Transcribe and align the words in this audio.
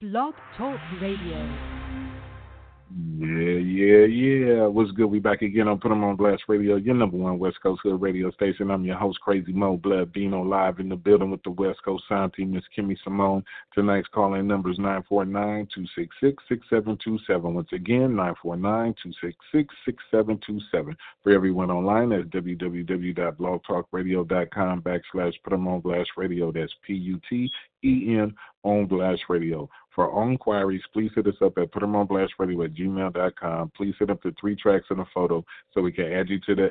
Blog 0.00 0.32
Talk 0.56 0.80
Radio. 0.98 1.36
Yeah, 3.20 3.60
yeah, 3.60 4.06
yeah. 4.06 4.66
What's 4.66 4.92
good? 4.92 5.04
We 5.04 5.18
back 5.18 5.42
again 5.42 5.68
on 5.68 5.78
Put 5.78 5.92
'em 5.92 6.02
on 6.04 6.16
Blast 6.16 6.44
Radio, 6.48 6.76
your 6.76 6.94
number 6.94 7.18
one 7.18 7.38
West 7.38 7.60
Coast 7.60 7.82
Hood 7.82 8.00
radio 8.00 8.30
station. 8.30 8.70
I'm 8.70 8.82
your 8.82 8.96
host, 8.96 9.20
Crazy 9.20 9.52
Mo 9.52 9.76
Blood 9.76 10.14
Bino, 10.14 10.40
live 10.40 10.80
in 10.80 10.88
the 10.88 10.96
building 10.96 11.30
with 11.30 11.42
the 11.42 11.50
West 11.50 11.82
Coast 11.84 12.08
sound 12.08 12.32
team, 12.32 12.52
Miss 12.52 12.64
Kimmy 12.74 12.96
Simone. 13.04 13.44
Tonight's 13.74 14.08
calling 14.08 14.46
number 14.46 14.70
is 14.70 14.78
949-266-6727. 14.78 17.52
Once 17.52 17.70
again, 17.72 18.16
949-266-6727. 18.16 20.96
For 21.22 21.32
everyone 21.32 21.70
online, 21.70 22.08
that's 22.08 22.24
www.blogtalkradio.com 22.28 24.80
backslash 24.80 25.34
Put 25.42 25.52
'em 25.52 25.68
on 25.68 25.80
Blast 25.80 26.12
Radio. 26.16 26.52
That's 26.52 26.74
P-U-T-E-N 26.86 28.34
on 28.62 28.86
Blast 28.86 29.22
Radio. 29.28 29.68
For 29.94 30.08
all 30.08 30.28
inquiries, 30.28 30.82
please 30.92 31.10
hit 31.14 31.26
us 31.26 31.40
up 31.42 31.58
at 31.58 31.72
putemonblastradio 31.72 32.64
at 32.64 32.74
gmail.com. 33.12 33.72
Please 33.76 33.94
hit 33.98 34.10
up 34.10 34.22
the 34.22 34.34
three 34.40 34.56
tracks 34.56 34.86
and 34.90 35.00
a 35.00 35.06
photo 35.14 35.44
so 35.72 35.80
we 35.80 35.92
can 35.92 36.12
add 36.12 36.28
you 36.28 36.40
to 36.46 36.54
the 36.54 36.70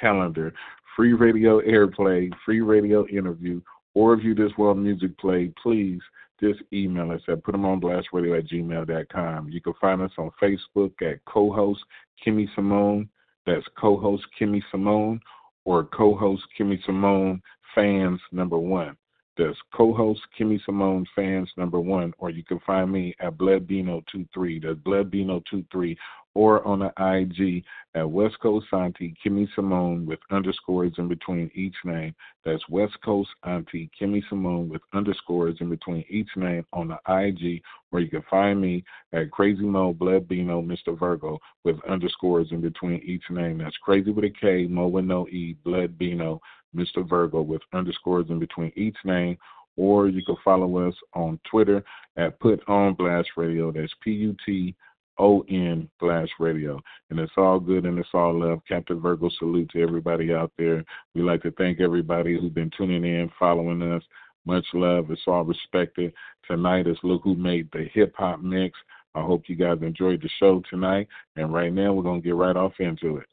calendar. 0.00 0.52
Free 0.96 1.12
radio 1.12 1.60
airplay, 1.60 2.30
free 2.44 2.60
radio 2.60 3.06
interview, 3.08 3.60
or 3.94 4.14
if 4.14 4.24
you 4.24 4.34
just 4.34 4.58
want 4.58 4.78
music 4.78 5.16
play, 5.18 5.52
please 5.62 6.00
just 6.40 6.60
email 6.72 7.10
us 7.12 7.20
at 7.28 7.42
putemonblastradio 7.42 8.38
at 8.38 8.46
gmail.com. 8.48 9.48
You 9.48 9.60
can 9.60 9.74
find 9.80 10.02
us 10.02 10.10
on 10.18 10.30
Facebook 10.42 10.92
at 11.02 11.24
co-host 11.26 11.80
Kimmy 12.24 12.46
Simone. 12.54 13.08
That's 13.46 13.66
co-host 13.78 14.24
Kimmy 14.40 14.62
Simone 14.70 15.20
or 15.64 15.84
co-host 15.84 16.42
Kimmy 16.58 16.82
Simone 16.84 17.40
fans 17.74 18.20
number 18.32 18.58
one. 18.58 18.96
That's 19.36 19.56
co-host 19.74 20.20
Kimmy 20.38 20.60
Simone 20.64 21.06
fans 21.14 21.50
number 21.56 21.80
one, 21.80 22.12
or 22.18 22.30
you 22.30 22.44
can 22.44 22.60
find 22.60 22.90
me 22.92 23.14
at 23.20 23.36
BloodBino23. 23.36 24.62
That's 24.62 24.78
BloodBino23, 24.78 25.96
or 26.34 26.66
on 26.66 26.80
the 26.80 26.92
IG 26.98 27.64
at 27.94 28.10
West 28.10 28.38
Coast 28.40 28.66
Auntie 28.72 29.14
Kimmy 29.24 29.48
Simone 29.54 30.04
with 30.04 30.18
underscores 30.30 30.92
in 30.98 31.06
between 31.06 31.50
each 31.54 31.76
name. 31.84 32.14
That's 32.44 32.68
West 32.68 32.96
Coast 33.04 33.30
Auntie 33.44 33.88
Kimmy 33.98 34.22
Simone 34.28 34.68
with 34.68 34.82
underscores 34.92 35.56
in 35.60 35.70
between 35.70 36.04
each 36.08 36.28
name 36.36 36.66
on 36.72 36.88
the 36.88 36.98
IG, 37.08 37.62
or 37.92 38.00
you 38.00 38.08
can 38.08 38.24
find 38.28 38.60
me 38.60 38.84
at 39.12 39.30
Crazy 39.30 39.62
Mo 39.62 39.92
Blood 39.92 40.28
Bino 40.28 40.60
Mr. 40.60 40.98
Virgo 40.98 41.38
with 41.62 41.76
underscores 41.88 42.48
in 42.50 42.60
between 42.60 43.00
each 43.04 43.24
name. 43.30 43.58
That's 43.58 43.76
Crazy 43.78 44.10
with 44.10 44.24
a 44.24 44.30
K, 44.30 44.66
Mo 44.66 44.88
with 44.88 45.04
no 45.04 45.28
E, 45.28 45.56
Blood 45.64 45.96
Bino 45.96 46.40
Mr. 46.74 47.08
Virgo 47.08 47.42
with 47.42 47.62
underscores 47.72 48.26
in 48.30 48.40
between 48.40 48.72
each 48.74 48.96
name, 49.04 49.38
or 49.76 50.08
you 50.08 50.24
can 50.24 50.36
follow 50.44 50.88
us 50.88 50.94
on 51.14 51.38
Twitter 51.48 51.84
at 52.16 52.38
Put 52.40 52.60
On 52.68 52.94
Blast 52.94 53.28
Radio. 53.36 53.70
That's 53.70 53.92
P 54.02 54.10
U 54.10 54.36
T 54.44 54.74
O 55.18 55.44
N 55.48 55.88
Blast 56.00 56.32
Radio. 56.38 56.80
And 57.10 57.18
it's 57.18 57.32
all 57.36 57.60
good 57.60 57.84
and 57.86 57.98
it's 57.98 58.08
all 58.14 58.38
love. 58.38 58.60
Captain 58.66 59.00
Virgo 59.00 59.30
salute 59.38 59.70
to 59.70 59.82
everybody 59.82 60.32
out 60.32 60.52
there. 60.58 60.84
We 61.14 61.22
like 61.22 61.42
to 61.42 61.50
thank 61.52 61.80
everybody 61.80 62.38
who's 62.38 62.52
been 62.52 62.70
tuning 62.76 63.04
in, 63.04 63.30
following 63.38 63.82
us. 63.82 64.02
Much 64.46 64.66
love. 64.74 65.10
It's 65.10 65.22
all 65.26 65.44
respected. 65.44 66.12
Tonight 66.46 66.86
is 66.86 66.98
Look 67.02 67.22
Who 67.24 67.34
Made 67.34 67.68
the 67.72 67.88
Hip 67.94 68.14
Hop 68.18 68.40
Mix. 68.40 68.78
I 69.14 69.22
hope 69.22 69.44
you 69.46 69.56
guys 69.56 69.78
enjoyed 69.80 70.20
the 70.20 70.28
show 70.40 70.62
tonight. 70.68 71.08
And 71.36 71.54
right 71.54 71.72
now, 71.72 71.92
we're 71.92 72.02
going 72.02 72.20
to 72.20 72.24
get 72.26 72.34
right 72.34 72.56
off 72.56 72.72
into 72.80 73.18
it. 73.18 73.26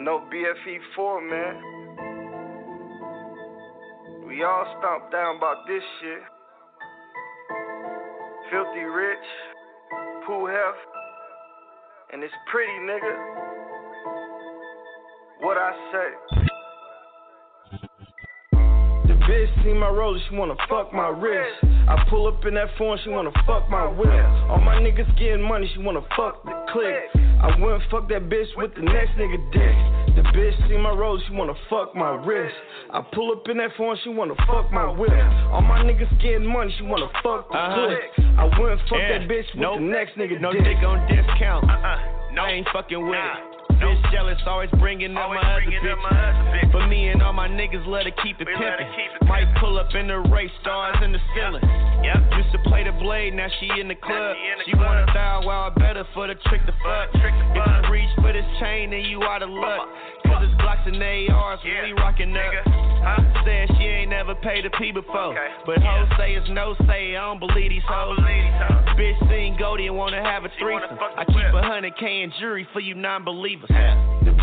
No 0.00 0.20
BFE 0.32 0.78
4, 0.96 1.20
man. 1.30 1.62
We 4.26 4.42
all 4.42 4.66
stomped 4.78 5.12
down 5.12 5.36
about 5.36 5.66
this 5.68 5.82
shit. 6.00 6.22
Philthy 8.52 8.84
Rich, 8.84 9.18
Pooh 10.26 10.44
Hef, 10.44 10.74
and 12.12 12.22
it's 12.22 12.34
pretty, 12.50 12.72
nigga. 12.80 13.16
What 15.40 15.56
I 15.56 15.72
say? 15.90 16.08
The 19.08 19.14
bitch 19.14 19.64
see 19.64 19.72
my 19.72 19.88
roller, 19.88 20.18
she 20.28 20.36
wanna 20.36 20.56
fuck 20.68 20.92
my 20.92 21.08
wrist. 21.08 21.64
I 21.88 22.04
pull 22.10 22.26
up 22.26 22.44
in 22.44 22.52
that 22.52 22.68
phone, 22.76 22.98
she 23.02 23.08
wanna 23.08 23.32
fuck 23.46 23.70
my 23.70 23.86
whip. 23.86 24.26
All 24.50 24.60
my 24.60 24.74
niggas 24.74 25.18
getting 25.18 25.40
money, 25.40 25.70
she 25.74 25.80
wanna 25.80 26.02
fuck 26.14 26.44
the 26.44 26.52
click. 26.70 27.24
I 27.40 27.58
wouldn't 27.58 27.84
fuck 27.90 28.06
that 28.10 28.28
bitch 28.28 28.54
with 28.58 28.74
the 28.74 28.82
next 28.82 29.12
nigga 29.12 29.38
dick. 29.50 30.01
The 30.14 30.22
bitch 30.36 30.68
see 30.68 30.76
my 30.76 30.90
roller, 30.90 31.20
she 31.26 31.34
wanna 31.34 31.54
fuck 31.70 31.94
my 31.94 32.10
wrist. 32.24 32.54
I 32.90 33.00
pull 33.12 33.32
up 33.32 33.48
in 33.48 33.56
that 33.58 33.70
phone, 33.78 33.96
she 34.04 34.10
wanna 34.10 34.34
fuck 34.46 34.70
my 34.72 34.86
whip. 34.90 35.10
All 35.52 35.62
my 35.62 35.80
niggas 35.84 36.10
getting 36.20 36.46
money, 36.46 36.72
she 36.76 36.84
wanna 36.84 37.08
fuck 37.22 37.48
the 37.50 37.56
Uh-huh. 37.58 37.86
click. 37.86 38.10
I 38.38 38.44
wouldn't 38.58 38.80
fuck 38.88 38.98
Yeah. 38.98 39.18
that 39.18 39.28
bitch 39.28 39.48
with 39.52 39.56
Nope. 39.56 39.74
the 39.76 39.80
next 39.82 40.16
nigga 40.18 40.40
No 40.40 40.52
dick. 40.52 40.64
dick 40.64 40.82
on 40.84 41.06
discount. 41.08 41.64
Uh-uh. 41.70 41.98
No. 42.32 42.42
I 42.44 42.50
ain't 42.50 42.68
fucking 42.70 43.02
with 43.02 43.12
Nah. 43.18 43.36
it. 43.36 43.80
Bitch 43.80 44.10
jealous, 44.12 44.38
always 44.46 44.70
bringing 44.78 45.16
up 45.16 45.24
Always 45.24 45.42
my 45.42 45.50
other 45.52 45.60
bringing 45.64 45.88
up 45.90 45.98
my 45.98 46.08
other 46.10 46.50
bitches. 46.52 46.72
But 46.72 46.86
me 46.88 47.08
and 47.08 47.22
all 47.22 47.32
my 47.32 47.48
niggas 47.48 47.84
love 47.86 48.04
to 48.04 48.10
keep 48.22 48.40
it 48.40 48.46
We 48.46 48.54
pimpin'. 48.54 49.26
Might 49.28 49.52
pull 49.56 49.78
up 49.78 49.92
in 49.94 50.06
the 50.08 50.18
race, 50.18 50.52
stars 50.60 50.96
in 51.02 51.12
the 51.12 51.20
ceiling. 51.34 51.64
Yep. 52.02 52.18
Used 52.36 52.52
to 52.52 52.58
play 52.68 52.84
the 52.84 52.92
blade, 52.92 53.34
now 53.34 53.48
she 53.60 53.68
in 53.80 53.88
the 53.88 53.94
club. 53.94 54.34
she 54.36 54.42
in 54.50 54.58
the 54.58 54.64
She 54.64 54.74
wanna 54.74 55.04
club. 55.06 55.14
while 55.44 55.70
I 55.70 55.70
better 55.78 56.04
for 56.14 56.26
the 56.26 56.34
trick 56.50 56.64
to 56.66 56.72
fuck. 56.82 57.12
Trick 57.20 57.32
to 57.34 57.44
If 57.54 57.84
you 57.86 57.90
reach 57.92 58.10
for 58.20 58.32
this 58.32 58.44
chain, 58.60 58.90
then 58.90 59.00
you 59.06 59.22
out 59.22 59.42
of 59.42 59.50
luck. 59.50 59.88
Cause 60.26 60.42
it's 60.42 60.54
Glocks 60.62 60.86
and 60.86 61.02
ARs 61.02 61.60
Yeah. 61.64 61.82
we 61.84 61.92
rockin' 61.92 62.36
up. 62.36 62.52
Huh? 63.04 63.42
Said 63.44 63.68
she 63.76 63.84
ain't 63.86 64.10
never 64.10 64.34
paid 64.36 64.64
a 64.66 64.70
P 64.70 64.90
before. 64.92 65.34
Okay. 65.36 65.48
But 65.66 65.78
hoes 65.82 66.08
Yeah. 66.10 66.16
say 66.16 66.34
it's 66.34 66.48
no 66.48 66.74
say, 66.86 67.16
I 67.16 67.20
don't 67.20 67.38
believe 67.40 67.70
these 67.70 67.82
hoes. 67.84 68.16
believe 68.16 68.52
hoes. 68.54 68.96
Bitch 68.96 69.28
seen 69.28 69.56
Goldie 69.56 69.86
and 69.88 69.96
wanna 69.96 70.22
have 70.22 70.44
a 70.44 70.48
threesome. 70.58 70.98
I 71.16 71.24
keep 71.24 71.36
a 71.36 71.62
hundred 71.62 71.96
K 71.96 72.22
in 72.22 72.30
jury 72.40 72.64
for 72.72 72.80
you 72.80 72.94
non-believers. 72.94 73.68
The 73.68 73.74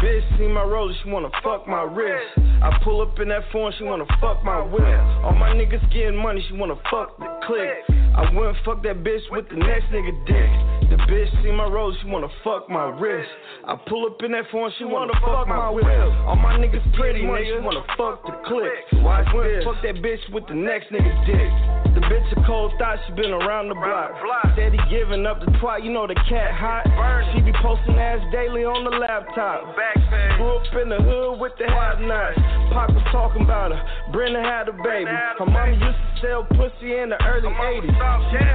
bitch 0.01 0.37
see 0.37 0.47
my 0.47 0.63
roller, 0.63 0.93
she 1.03 1.09
wanna 1.09 1.29
fuck 1.43 1.67
my 1.67 1.83
wrist. 1.83 2.39
I 2.61 2.77
pull 2.83 3.01
up 3.01 3.19
in 3.19 3.29
that 3.29 3.43
phone, 3.51 3.71
she 3.77 3.83
wanna 3.83 4.05
fuck 4.19 4.43
my 4.43 4.61
whip. 4.61 4.83
All 5.23 5.33
my 5.33 5.51
niggas 5.53 5.91
getting 5.93 6.15
money, 6.15 6.43
she 6.47 6.55
wanna 6.55 6.75
fuck 6.89 7.17
the 7.19 7.27
click. 7.45 7.99
I 8.15 8.33
wouldn't 8.33 8.57
fuck 8.65 8.83
that 8.83 9.03
bitch 9.03 9.21
with 9.31 9.49
the 9.49 9.55
next 9.55 9.85
nigga 9.91 10.13
dick. 10.25 10.49
The 10.89 10.97
bitch 11.05 11.29
see 11.43 11.51
my 11.51 11.65
roller, 11.65 11.95
she 12.01 12.09
wanna 12.09 12.29
fuck 12.43 12.69
my 12.69 12.89
wrist. 12.89 13.29
I 13.65 13.75
pull 13.87 14.07
up 14.07 14.17
in 14.23 14.31
that 14.31 14.45
phone, 14.51 14.71
she 14.77 14.85
wanna 14.85 15.13
fuck 15.21 15.47
my 15.47 15.69
whip. 15.69 15.85
All 16.25 16.35
my 16.35 16.57
niggas 16.57 16.81
pretty 16.97 17.25
money, 17.25 17.45
she 17.45 17.59
wanna 17.61 17.83
fuck 17.95 18.25
the 18.25 18.33
click. 18.49 18.73
I 19.05 19.23
wouldn't 19.33 19.63
fuck 19.63 19.81
that 19.83 20.01
bitch 20.01 20.21
with 20.33 20.47
the 20.47 20.55
next 20.55 20.89
nigga 20.89 21.13
dick. 21.25 21.51
The 21.93 22.01
bitch 22.05 22.31
a 22.37 22.45
cold 22.45 22.73
thought, 22.77 22.97
she 23.05 23.13
been 23.13 23.33
around 23.33 23.69
the 23.69 23.75
block. 23.75 24.13
Steady 24.53 24.79
giving 24.89 25.25
up 25.25 25.39
the 25.39 25.51
twat, 25.57 25.83
you 25.83 25.91
know 25.91 26.07
the 26.07 26.15
cat 26.29 26.53
hot. 26.53 26.85
She 27.33 27.41
be 27.41 27.53
posting 27.61 27.97
ass 27.97 28.21
daily 28.31 28.63
on 28.65 28.83
the 28.85 28.91
laptop. 28.97 29.75
Grew 30.37 30.57
up 30.57 30.65
in 30.81 30.89
the 30.89 30.97
hood 31.01 31.39
with 31.39 31.53
the 31.57 31.67
hot 31.69 32.01
nots. 32.01 32.37
Pop 32.73 32.89
was 32.93 33.03
talking 33.11 33.41
about 33.43 33.71
her. 33.71 33.81
Brenda 34.11 34.41
had 34.41 34.69
a 34.69 34.73
baby. 34.73 35.09
Her 35.09 35.45
mama 35.45 35.71
used 35.73 35.81
to 35.81 36.21
sell 36.21 36.43
pussy 36.57 36.97
in 36.97 37.09
the 37.09 37.17
early 37.25 37.49
80s. 37.49 37.93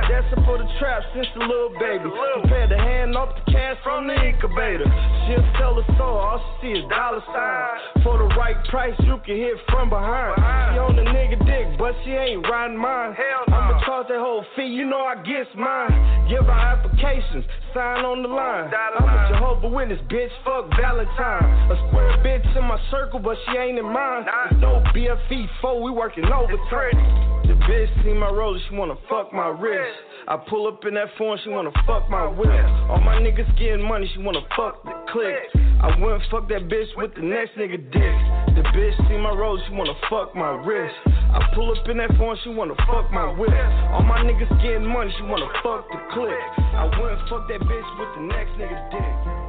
That's 0.09 0.27
her 0.31 0.41
for 0.47 0.59
the 0.59 0.69
trap 0.79 1.03
since 1.15 1.27
the 1.35 1.45
little 1.45 1.75
baby. 1.79 2.07
Prepared 2.43 2.71
to 2.71 2.79
hand 2.79 3.17
off 3.17 3.35
the 3.35 3.53
cash 3.53 3.77
from 3.83 4.07
the 4.07 4.15
incubator. 4.15 4.87
She'll 5.27 5.47
sell 5.59 5.75
her 5.75 5.87
soul, 5.99 6.17
all 6.19 6.39
she 6.61 6.69
see 6.69 6.73
is 6.79 6.85
dollar 6.89 7.23
signs. 7.33 8.05
For 8.05 8.19
the 8.19 8.29
right 8.37 8.57
price, 8.71 8.95
you 9.03 9.19
can 9.25 9.37
hit 9.37 9.57
from 9.71 9.91
behind. 9.91 10.39
She 10.39 10.79
on 10.79 10.97
the 10.97 11.03
nigga 11.03 11.39
dick, 11.47 11.79
but 11.79 11.95
she 12.05 12.13
ain't 12.13 12.47
riding 12.49 12.79
mine. 12.79 13.17
I'ma 13.49 13.81
charge 13.85 14.09
that 14.09 14.21
whole 14.21 14.45
fee, 14.57 14.67
you 14.67 14.87
know 14.87 15.03
I 15.03 15.17
gets 15.23 15.51
mine. 15.57 16.29
Give 16.29 16.45
her 16.45 16.53
applications, 16.53 17.45
sign 17.75 18.05
on 18.05 18.23
the 18.23 18.29
line. 18.29 18.71
I'm 18.71 19.09
a. 19.09 19.25
Jehovah 19.35 19.69
Witness, 19.69 20.01
bitch, 20.09 20.31
fuck 20.45 20.71
Valentine. 20.79 21.45
A 21.71 21.77
square 21.89 22.17
bitch 22.23 22.47
in 22.57 22.65
my 22.65 22.79
circle, 22.91 23.19
but 23.19 23.37
she 23.47 23.59
ain't 23.59 23.79
in 23.79 23.85
mine. 23.85 24.25
No 24.61 24.83
BFE 24.95 25.49
4, 25.61 25.83
we 25.83 25.91
working 25.91 26.25
overtime. 26.25 27.44
The 27.55 27.61
bitch 27.71 28.03
see 28.03 28.13
my 28.13 28.31
roller, 28.31 28.59
she 28.69 28.75
wanna 28.75 28.97
fuck 29.09 29.33
my 29.33 29.47
wrist. 29.47 29.95
I 30.27 30.37
pull 30.51 30.67
up 30.67 30.85
in 30.87 30.95
that 30.95 31.07
phone, 31.17 31.39
she 31.45 31.51
wanna 31.51 31.71
fuck 31.87 32.11
my 32.11 32.27
whip. 32.27 32.51
All 32.91 32.99
my 32.99 33.15
niggas 33.23 33.47
getting 33.57 33.87
money, 33.87 34.11
she 34.13 34.21
wanna 34.21 34.43
fuck 34.57 34.83
the 34.83 34.91
click. 35.13 35.55
I 35.81 35.95
wouldn't 36.01 36.25
fuck 36.33 36.49
that 36.49 36.67
bitch 36.67 36.91
with 36.97 37.15
the 37.15 37.23
next 37.23 37.55
nigga 37.55 37.79
dick. 37.79 38.17
The 38.59 38.63
bitch 38.75 38.97
see 39.07 39.19
my 39.19 39.31
roller, 39.31 39.63
she 39.69 39.73
wanna 39.73 39.95
fuck 40.11 40.35
my 40.35 40.51
wrist. 40.67 40.97
I 41.07 41.49
pull 41.55 41.71
up 41.71 41.89
in 41.89 41.99
that 41.99 42.11
phone, 42.19 42.37
she 42.43 42.51
wanna 42.51 42.75
fuck 42.91 43.13
my 43.13 43.31
whip. 43.31 43.55
All 43.95 44.03
my 44.03 44.19
niggas 44.19 44.51
getting 44.61 44.91
money, 44.91 45.15
she 45.17 45.23
wanna 45.23 45.47
fuck 45.63 45.87
the 45.95 45.99
click. 46.11 46.35
I 46.59 46.91
wouldn't 46.99 47.23
fuck 47.29 47.47
that 47.47 47.61
bitch 47.61 47.99
with 48.01 48.15
the 48.17 48.23
next 48.35 48.51
nigga 48.59 48.91
dick. 48.91 49.44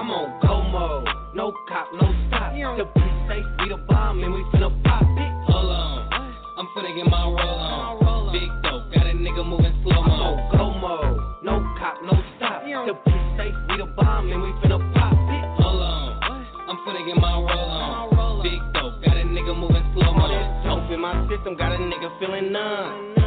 I'm 0.00 0.08
on 0.10 0.40
go 0.40 0.64
mode. 0.64 1.04
No 1.36 1.52
cop, 1.68 1.92
no 1.92 2.08
stop. 2.28 2.56
The 2.56 2.88
police 2.88 3.20
say 3.28 3.44
we 3.60 3.68
the 3.68 3.76
bomb 3.84 4.24
and 4.24 4.32
we 4.32 4.40
finna 4.48 4.72
pop 4.82 5.04
it. 5.04 5.52
Hold 5.52 5.68
on, 5.68 6.08
I'm 6.56 6.66
finna 6.72 6.96
get 6.96 7.04
my 7.04 7.20
roll 7.28 7.36
on. 7.36 8.32
Big 8.32 8.48
dope, 8.64 8.88
got 8.94 9.04
a 9.04 9.12
nigga 9.12 9.44
moving 9.44 9.76
slow 9.84 10.00
mo. 10.00 10.08
I'm 10.08 10.24
on 10.24 10.56
go 10.56 10.72
mode. 10.80 11.20
No 11.44 11.60
cop, 11.76 12.00
no 12.00 12.16
stop. 12.38 12.64
The 12.64 12.96
police 12.96 13.30
say 13.36 13.52
we 13.68 13.76
the 13.76 13.92
bomb 13.92 14.32
and 14.32 14.40
we 14.40 14.48
finna 14.64 14.80
pop 14.96 15.12
it. 15.12 15.44
Hold 15.60 15.82
on, 15.84 16.48
I'm 16.64 16.78
finna 16.88 17.04
get 17.04 17.20
my 17.20 17.36
roll 17.36 17.68
on. 17.68 18.42
Big 18.42 18.56
dope, 18.72 19.04
got 19.04 19.20
a 19.20 19.24
nigga 19.28 19.52
moving 19.52 19.84
slow 19.92 20.16
mo. 20.16 20.32
Dope 20.64 20.90
in 20.96 21.00
my 21.00 21.28
system, 21.28 21.60
got 21.60 21.72
a 21.72 21.76
nigga 21.76 22.08
feeling 22.18 22.50
numb. 22.50 23.20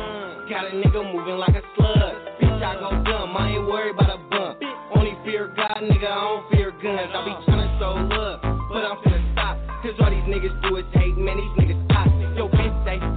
Got 0.50 0.66
a 0.66 0.72
nigga 0.74 1.06
moving 1.06 1.38
like 1.38 1.54
a 1.54 1.62
slug. 1.78 2.18
Bitch, 2.42 2.64
I 2.66 2.74
go 2.82 2.90
dumb, 3.06 3.38
I 3.38 3.52
ain't 3.62 3.68
worried 3.68 3.94
about 3.94 4.10
a 4.10 4.18
bump. 4.34 4.53
Only 5.04 5.18
fear 5.26 5.52
God, 5.54 5.82
nigga, 5.82 6.08
I 6.08 6.16
don't 6.16 6.50
fear 6.50 6.72
guns. 6.72 7.12
I 7.14 7.26
be 7.26 7.52
tryna 7.52 7.78
show 7.78 8.16
love, 8.16 8.40
but 8.72 8.86
I'm 8.86 8.96
finna 9.04 9.34
stop. 9.34 9.58
Cause 9.84 9.92
all 10.00 10.10
these 10.10 10.24
niggas 10.34 10.62
do 10.62 10.78
is 10.78 10.86
hate, 10.94 11.18
man, 11.18 11.36
these 11.36 11.66
niggas 11.66 11.93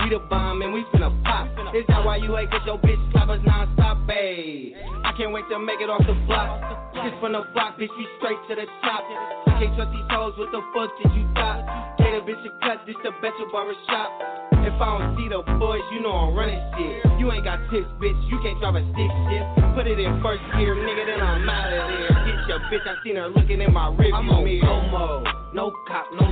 we 0.06 0.14
the 0.14 0.22
bomb 0.30 0.62
and 0.62 0.72
we 0.72 0.84
finna 0.94 1.10
pop. 1.24 1.50
Is 1.74 1.84
that 1.88 2.04
why 2.04 2.16
you 2.16 2.34
hate? 2.36 2.50
Cause 2.50 2.62
your 2.64 2.78
bitch 2.78 3.00
clap 3.10 3.28
us 3.28 3.40
non-stop, 3.44 4.06
babe. 4.06 4.74
I 5.02 5.10
can't 5.18 5.32
wait 5.32 5.44
to 5.50 5.58
make 5.58 5.80
it 5.80 5.90
off 5.90 6.02
the 6.06 6.14
block. 6.30 6.94
Just 6.94 7.18
from 7.18 7.32
the 7.34 7.42
block, 7.52 7.74
bitch, 7.74 7.90
we 7.98 8.06
straight 8.18 8.38
to 8.48 8.54
the 8.54 8.66
top. 8.86 9.02
I 9.02 9.58
can't 9.58 9.74
trust 9.74 9.90
these 9.90 10.06
hoes, 10.06 10.34
what 10.38 10.54
the 10.54 10.62
fuck 10.70 10.90
did 11.02 11.10
you 11.10 11.26
thought? 11.34 11.98
Get 11.98 12.14
a 12.14 12.22
bitch 12.22 12.38
a 12.46 12.50
cut, 12.62 12.86
this 12.86 12.94
the 13.02 13.10
best 13.18 13.34
barbershop. 13.50 14.08
If 14.62 14.78
I 14.78 14.86
don't 14.98 15.18
see 15.18 15.26
the 15.26 15.42
boys, 15.58 15.82
you 15.90 16.02
know 16.02 16.14
I'm 16.14 16.34
running 16.38 16.62
shit. 16.78 17.02
You 17.18 17.30
ain't 17.34 17.42
got 17.42 17.58
tips, 17.70 17.90
bitch, 17.98 18.18
you 18.30 18.38
can't 18.46 18.58
drive 18.62 18.78
a 18.78 18.82
stick 18.94 19.10
shift. 19.26 19.46
Put 19.74 19.90
it 19.90 19.98
in 19.98 20.22
first 20.22 20.42
gear, 20.54 20.78
nigga, 20.78 21.02
then 21.02 21.18
I'm 21.18 21.50
out 21.50 21.66
of 21.66 21.82
there. 21.82 22.14
Get 22.14 22.38
your 22.46 22.60
bitch, 22.70 22.86
I 22.86 22.94
seen 23.02 23.16
her 23.18 23.26
looking 23.26 23.58
in 23.58 23.74
my 23.74 23.90
rearview 23.90 24.14
I'm 24.14 24.30
on 24.30 24.44
mirror. 24.44 24.62
go 24.62 24.74
mode, 24.86 25.26
no 25.54 25.74
cop, 25.90 26.06
no 26.14 26.25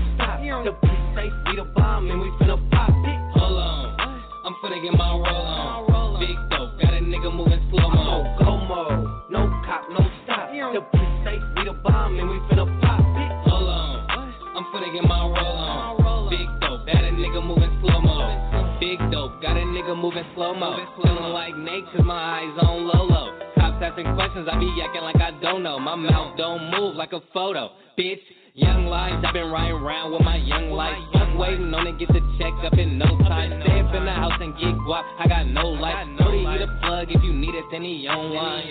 moving 20.59 20.87
slow 21.01 21.15
mo. 21.15 21.19
Feeling 21.19 21.33
like 21.33 21.57
Nate, 21.57 21.85
cause 21.93 22.05
my 22.05 22.41
eyes 22.41 22.55
on 22.63 22.87
Lolo. 22.87 23.39
Cops 23.59 23.83
asking 23.83 24.15
questions, 24.15 24.49
I 24.51 24.59
be 24.59 24.71
acting 24.83 25.03
like 25.03 25.17
I 25.17 25.31
don't 25.41 25.63
know. 25.63 25.79
My 25.79 25.95
mouth 25.95 26.37
don't 26.37 26.71
move 26.71 26.97
like 26.97 27.13
a 27.13 27.21
photo, 27.33 27.71
bitch. 27.99 28.23
Young 28.55 28.87
lives, 28.87 29.25
I've 29.27 29.35
been 29.35 29.51
riding 29.51 29.75
around 29.75 30.13
with 30.13 30.23
my 30.23 30.37
young 30.37 30.71
life. 30.71 30.95
Fuck 31.13 31.37
waiting 31.37 31.75
on 31.75 31.87
to 31.87 31.93
get 31.99 32.07
the 32.15 32.23
check 32.39 32.55
up 32.63 32.79
in 32.79 32.99
no 32.99 33.07
time. 33.27 33.51
Stay 33.67 33.81
up 33.81 33.93
in 33.95 34.05
the 34.05 34.15
house 34.15 34.39
and 34.39 34.55
get 34.55 34.79
guap, 34.87 35.03
I 35.19 35.27
got 35.27 35.49
no 35.49 35.75
life. 35.75 36.07
Know 36.21 36.31
hit 36.31 36.63
a 36.63 36.71
plug 36.81 37.11
if 37.11 37.23
you 37.25 37.33
need 37.33 37.55
it, 37.55 37.65
then 37.73 37.83
he 37.83 38.07
online. 38.07 38.71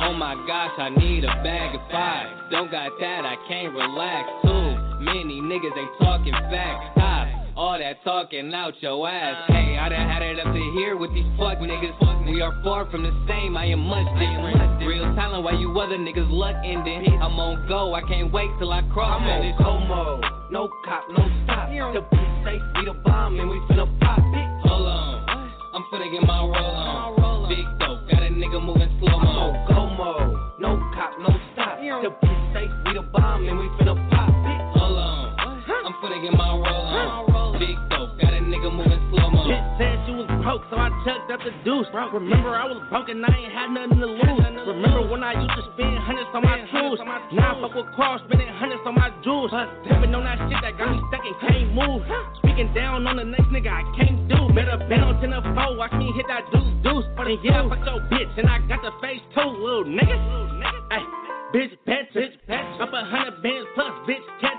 Oh 0.00 0.14
my 0.14 0.32
gosh, 0.48 0.72
I 0.78 0.88
need 0.88 1.24
a 1.24 1.34
bag 1.44 1.74
of 1.74 1.82
five. 1.90 2.50
Don't 2.50 2.70
got 2.70 2.92
that, 2.98 3.26
I 3.26 3.36
can't 3.46 3.74
relax. 3.74 4.24
Too 4.40 5.04
many 5.04 5.36
niggas 5.44 5.76
ain't 5.76 5.92
talking 6.00 6.32
facts. 6.48 6.96
Stop 6.96 7.39
all 7.60 7.78
that 7.78 8.02
talking 8.04 8.54
out 8.54 8.72
your 8.80 9.06
ass. 9.06 9.44
Uh. 9.46 9.52
Hey, 9.52 9.76
I 9.76 9.90
done 9.90 10.08
had 10.08 10.22
it 10.22 10.40
up 10.40 10.54
to 10.54 10.72
here 10.78 10.96
with 10.96 11.12
these 11.12 11.28
fuck 11.36 11.58
niggas. 11.58 11.92
We 12.26 12.40
are 12.40 12.58
far 12.64 12.90
from 12.90 13.02
the 13.02 13.12
same, 13.28 13.54
I 13.54 13.66
am 13.66 13.80
much 13.80 14.06
different. 14.16 14.80
Real 14.80 15.14
talent, 15.14 15.44
while 15.44 15.58
you 15.58 15.78
other 15.78 15.98
niggas 15.98 16.30
luck 16.30 16.56
ending. 16.64 17.04
I'm 17.20 17.38
on 17.38 17.68
go, 17.68 17.92
I 17.92 18.00
can't 18.08 18.32
wait 18.32 18.48
till 18.58 18.72
I 18.72 18.80
cross 18.94 19.20
I'm 19.20 19.28
on 19.28 19.58
go 19.58 19.78
mode, 19.78 20.24
no 20.50 20.70
cop, 20.86 21.04
no 21.10 21.28
stop. 21.44 21.68
The 21.68 22.00
police 22.00 22.44
safe, 22.44 22.62
we 22.76 22.84
the 22.86 22.94
bomb 23.04 23.38
and 23.38 23.50
we 23.50 23.56
finna 23.68 23.86
pop 24.00 24.18
it. 24.18 24.68
Hold 24.68 24.86
on, 24.86 25.52
I'm 25.74 25.84
finna 25.92 26.10
get 26.10 26.26
my 26.26 26.40
roll 26.40 26.54
on. 26.54 27.19
So 40.40 40.76
I 40.76 40.88
chucked 41.04 41.28
up 41.30 41.40
the 41.44 41.52
deuce. 41.64 41.86
Bro, 41.92 42.16
Remember, 42.16 42.56
I 42.56 42.64
was 42.64 42.80
broke 42.88 43.08
and 43.08 43.20
I 43.24 43.28
ain't 43.28 43.52
had 43.52 43.68
nothing 43.70 44.00
to 44.00 44.08
lose. 44.08 44.40
Remember 44.64 45.04
when 45.08 45.20
I 45.20 45.36
used 45.36 45.52
to 45.52 45.64
spend 45.76 45.98
hundreds 46.00 46.32
on 46.32 46.42
my 46.44 46.64
tools? 46.72 47.00
Now 47.32 47.56
I 47.56 47.60
fuck 47.60 47.74
with 47.76 47.90
cars, 47.92 48.20
spending 48.24 48.48
hundreds 48.48 48.80
on 48.88 48.94
my 48.96 49.12
jewels. 49.20 49.52
Stepping 49.84 50.14
on 50.16 50.24
that 50.24 50.40
shit 50.48 50.60
that 50.64 50.80
got 50.80 50.92
me 50.92 50.98
stuck 51.12 51.24
and 51.24 51.36
can't 51.44 51.70
move. 51.76 52.02
Speaking 52.40 52.72
down 52.72 53.04
on 53.04 53.16
the 53.20 53.26
next 53.28 53.52
nigga, 53.52 53.68
I 53.68 53.84
can't 53.96 54.28
do. 54.28 54.48
Better 54.56 54.80
been 54.88 55.04
on 55.04 55.20
10 55.20 55.32
or 55.32 55.44
4, 55.44 55.76
watch 55.76 55.92
me 55.92 56.08
hit 56.16 56.24
that 56.28 56.48
deuce 56.52 56.70
deuce. 56.80 57.06
And 57.20 57.38
yeah, 57.44 57.68
fuck 57.68 57.84
your 57.84 58.00
bitch, 58.08 58.32
and 58.40 58.48
I 58.48 58.58
got 58.64 58.80
the 58.80 58.92
face 59.04 59.20
too, 59.36 59.44
little 59.44 59.84
nigga. 59.84 60.16
Ay, 60.90 61.04
bitch, 61.52 61.76
better. 61.84 62.32
Up 62.80 62.92
a 62.92 63.02
hundred 63.04 63.42
bands 63.44 63.68
plus, 63.76 63.92
bitch, 64.08 64.24
up. 64.40 64.56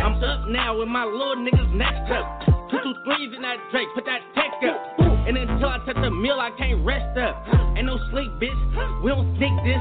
I'm 0.00 0.16
up 0.24 0.48
now 0.48 0.78
with 0.78 0.88
my 0.88 1.04
little 1.04 1.36
niggas 1.36 1.72
next 1.76 2.10
up. 2.10 2.48
Two, 2.70 2.80
two, 2.80 2.94
threes 3.04 3.32
in 3.36 3.42
that 3.42 3.58
Drake, 3.70 3.88
put 3.94 4.04
that 4.06 4.20
tech 4.34 4.56
up. 4.64 5.17
And 5.28 5.36
until 5.36 5.68
I 5.68 5.76
touch 5.84 6.00
the 6.00 6.10
meal, 6.10 6.40
I 6.40 6.50
can't 6.56 6.80
rest 6.86 7.18
up. 7.18 7.44
Ain't 7.76 7.84
no 7.84 8.00
sleep, 8.10 8.32
bitch. 8.40 8.56
We 9.04 9.10
don't 9.12 9.28
sneak 9.36 9.52
this. 9.60 9.76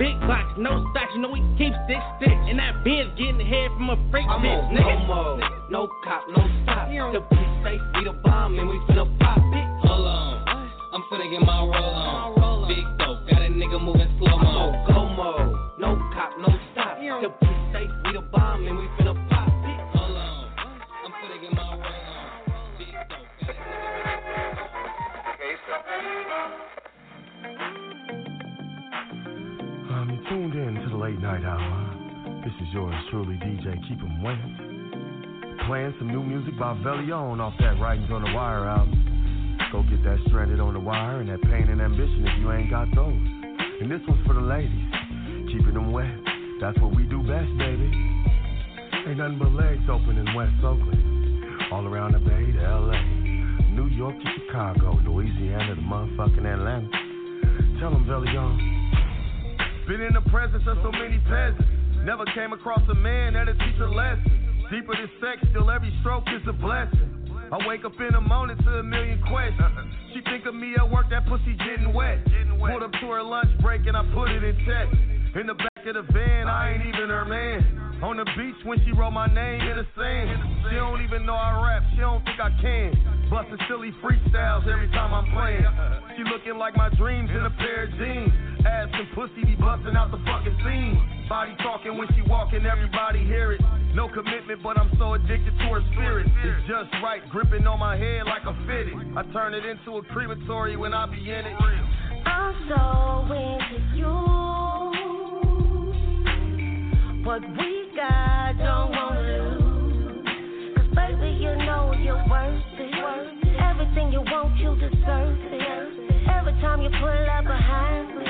Big 0.00 0.16
box, 0.24 0.56
no 0.56 0.84
stocks, 0.92 1.12
you 1.14 1.20
know 1.20 1.28
we 1.28 1.44
keep 1.60 1.72
six 1.88 2.00
sticks. 2.16 2.32
And 2.48 2.58
that 2.58 2.84
Benz 2.84 3.12
getting 3.16 3.40
head 3.40 3.68
from 3.76 3.90
a 3.92 3.96
freak 4.10 4.24
I'm 4.28 4.40
bitch, 4.40 4.56
on 4.56 4.72
nigga. 4.72 5.00
go 5.00 5.06
mode, 5.06 5.40
no 5.70 5.88
cop, 6.04 6.24
no 6.32 6.48
stop. 6.64 6.88
The 6.88 7.20
police 7.28 7.56
say 7.64 7.76
we 7.96 8.04
the 8.04 8.12
bomb 8.24 8.58
and 8.58 8.68
we 8.68 8.76
finna 8.88 9.04
pop 9.20 9.36
it. 9.36 9.68
Hold 9.84 10.06
on, 10.06 10.48
I'm 10.92 11.02
finna 11.12 11.30
get 11.30 11.40
my 11.40 11.60
roll 11.60 11.72
on. 11.72 12.68
Big 12.68 12.84
dope, 12.98 13.24
got 13.28 13.40
a 13.40 13.48
nigga 13.52 13.80
moving 13.80 14.08
slow 14.18 14.36
mo. 14.36 14.84
go 14.88 15.08
mode, 15.12 15.56
no 15.78 15.96
cop, 16.12 16.36
no 16.40 16.48
stop. 16.72 16.96
The 16.98 17.28
police 17.40 17.55
late 31.06 31.20
night 31.20 31.44
hour. 31.44 32.42
This 32.42 32.52
is 32.60 32.66
yours 32.74 32.92
truly, 33.10 33.36
DJ 33.36 33.78
Keep 33.86 34.02
'em 34.02 34.22
Wet. 34.22 34.42
Playing 35.68 35.94
some 36.00 36.08
new 36.08 36.24
music 36.24 36.58
by 36.58 36.74
Velion 36.82 37.38
off 37.38 37.54
that 37.58 37.78
Writings 37.78 38.10
on 38.10 38.24
the 38.24 38.32
Wire 38.34 38.66
album. 38.66 38.98
Go 39.70 39.84
get 39.84 40.02
that 40.02 40.18
Stranded 40.26 40.58
on 40.58 40.74
the 40.74 40.80
Wire 40.80 41.20
and 41.20 41.28
that 41.28 41.40
Pain 41.42 41.68
and 41.68 41.80
Ambition 41.80 42.26
if 42.26 42.36
you 42.40 42.50
ain't 42.50 42.70
got 42.70 42.92
those. 42.92 43.14
And 43.80 43.88
this 43.88 44.00
one's 44.08 44.26
for 44.26 44.34
the 44.34 44.40
ladies, 44.40 44.90
keeping 45.46 45.74
them 45.74 45.92
wet. 45.92 46.10
That's 46.60 46.78
what 46.80 46.92
we 46.96 47.04
do 47.04 47.22
best, 47.22 47.56
baby. 47.56 47.86
Ain't 49.06 49.18
nothing 49.18 49.38
but 49.38 49.52
legs 49.52 49.88
open 49.88 50.18
in 50.18 50.34
West 50.34 50.58
Oakland. 50.64 51.04
All 51.70 51.86
around 51.86 52.14
the 52.14 52.18
Bay 52.18 52.50
to 52.50 52.62
LA, 52.66 53.00
New 53.70 53.86
York 53.94 54.18
to 54.18 54.28
Chicago, 54.40 54.98
Louisiana 55.06 55.76
to 55.76 55.80
motherfucking 55.82 56.44
Atlanta. 56.44 56.90
Tell 57.78 57.92
them, 57.92 58.04
Velion. 58.06 58.76
Been 59.86 60.00
in 60.02 60.14
the 60.14 60.30
presence 60.34 60.64
of 60.66 60.78
so 60.82 60.90
many 60.90 61.22
peasants. 61.30 61.62
Never 62.02 62.26
came 62.34 62.52
across 62.52 62.82
a 62.90 62.94
man 62.94 63.34
that'll 63.34 63.54
teach 63.54 63.78
a 63.78 63.86
lesson. 63.86 64.66
Deeper 64.66 64.98
than 64.98 65.06
sex, 65.22 65.38
still 65.50 65.70
every 65.70 65.94
stroke 66.00 66.26
is 66.34 66.42
a 66.48 66.52
blessing. 66.52 67.06
I 67.54 67.62
wake 67.68 67.84
up 67.84 67.94
in 68.02 68.10
the 68.10 68.20
morning 68.20 68.58
to 68.58 68.70
a 68.78 68.82
million 68.82 69.22
questions. 69.30 69.70
She 70.12 70.22
think 70.26 70.44
of 70.44 70.56
me 70.56 70.74
at 70.74 70.90
work, 70.90 71.06
that 71.10 71.22
pussy 71.30 71.54
getting 71.62 71.94
wet. 71.94 72.18
Pulled 72.58 72.82
up 72.82 72.90
to 72.98 73.06
her 73.14 73.22
lunch 73.22 73.46
break 73.62 73.86
and 73.86 73.96
I 73.96 74.02
put 74.10 74.26
it 74.26 74.42
in 74.42 74.58
check. 74.66 74.90
In 75.38 75.46
the 75.46 75.54
back 75.54 75.86
of 75.86 75.94
the 75.94 76.02
van, 76.12 76.48
I 76.48 76.74
ain't 76.74 76.82
even 76.82 77.06
her 77.06 77.24
man. 77.24 78.02
On 78.02 78.16
the 78.16 78.26
beach 78.36 78.58
when 78.64 78.82
she 78.84 78.90
wrote 78.90 79.12
my 79.12 79.30
name 79.30 79.60
in 79.62 79.76
the 79.78 79.86
sand. 79.94 80.66
She 80.66 80.74
don't 80.74 81.00
even 81.06 81.24
know 81.24 81.38
I 81.38 81.62
rap, 81.62 81.82
she 81.94 82.00
don't 82.02 82.24
think 82.26 82.40
I 82.42 82.50
can. 82.60 83.15
Bustin' 83.30 83.58
silly 83.68 83.92
freestyles 84.02 84.66
every 84.70 84.88
time 84.88 85.12
I'm 85.12 85.26
playing. 85.32 85.66
She 86.16 86.22
looking 86.24 86.58
like 86.58 86.76
my 86.76 86.88
dreams 86.90 87.30
in 87.30 87.44
a 87.44 87.50
pair 87.50 87.84
of 87.84 87.90
jeans. 87.98 88.32
Ass 88.64 88.88
and 88.92 89.08
pussy 89.14 89.44
be 89.44 89.54
busting 89.56 89.96
out 89.96 90.10
the 90.10 90.18
fucking 90.18 90.56
scene. 90.64 91.26
Body 91.28 91.54
talking 91.62 91.98
when 91.98 92.08
she 92.14 92.22
walking, 92.22 92.64
everybody 92.66 93.24
hear 93.24 93.52
it. 93.52 93.60
No 93.94 94.08
commitment, 94.08 94.62
but 94.62 94.78
I'm 94.78 94.90
so 94.98 95.14
addicted 95.14 95.56
to 95.58 95.64
her 95.74 95.82
spirit. 95.92 96.26
It's 96.44 96.68
just 96.68 96.92
right, 97.02 97.22
gripping 97.30 97.66
on 97.66 97.80
my 97.80 97.96
head 97.96 98.26
like 98.26 98.44
a 98.44 98.54
fitted. 98.66 98.94
I 99.16 99.22
turn 99.32 99.54
it 99.54 99.64
into 99.64 99.98
a 99.98 100.02
crematory 100.04 100.76
when 100.76 100.94
I 100.94 101.06
be 101.06 101.18
in 101.18 101.46
it. 101.46 101.56
I'm 102.26 102.54
so 102.68 103.26
into 103.32 103.80
you. 103.96 104.14
What 107.24 107.42
we 107.42 107.90
got, 107.96 108.56
don't 108.58 108.90
wanna 108.92 109.15
Everything 113.96 114.12
you 114.12 114.30
want, 114.30 114.56
you 114.58 114.76
deserve 114.76 115.38
it. 115.40 116.28
Every 116.28 116.52
time 116.60 116.82
you 116.82 116.90
pull 117.00 117.08
up 117.08 117.44
behind 117.44 118.12
me, 118.12 118.28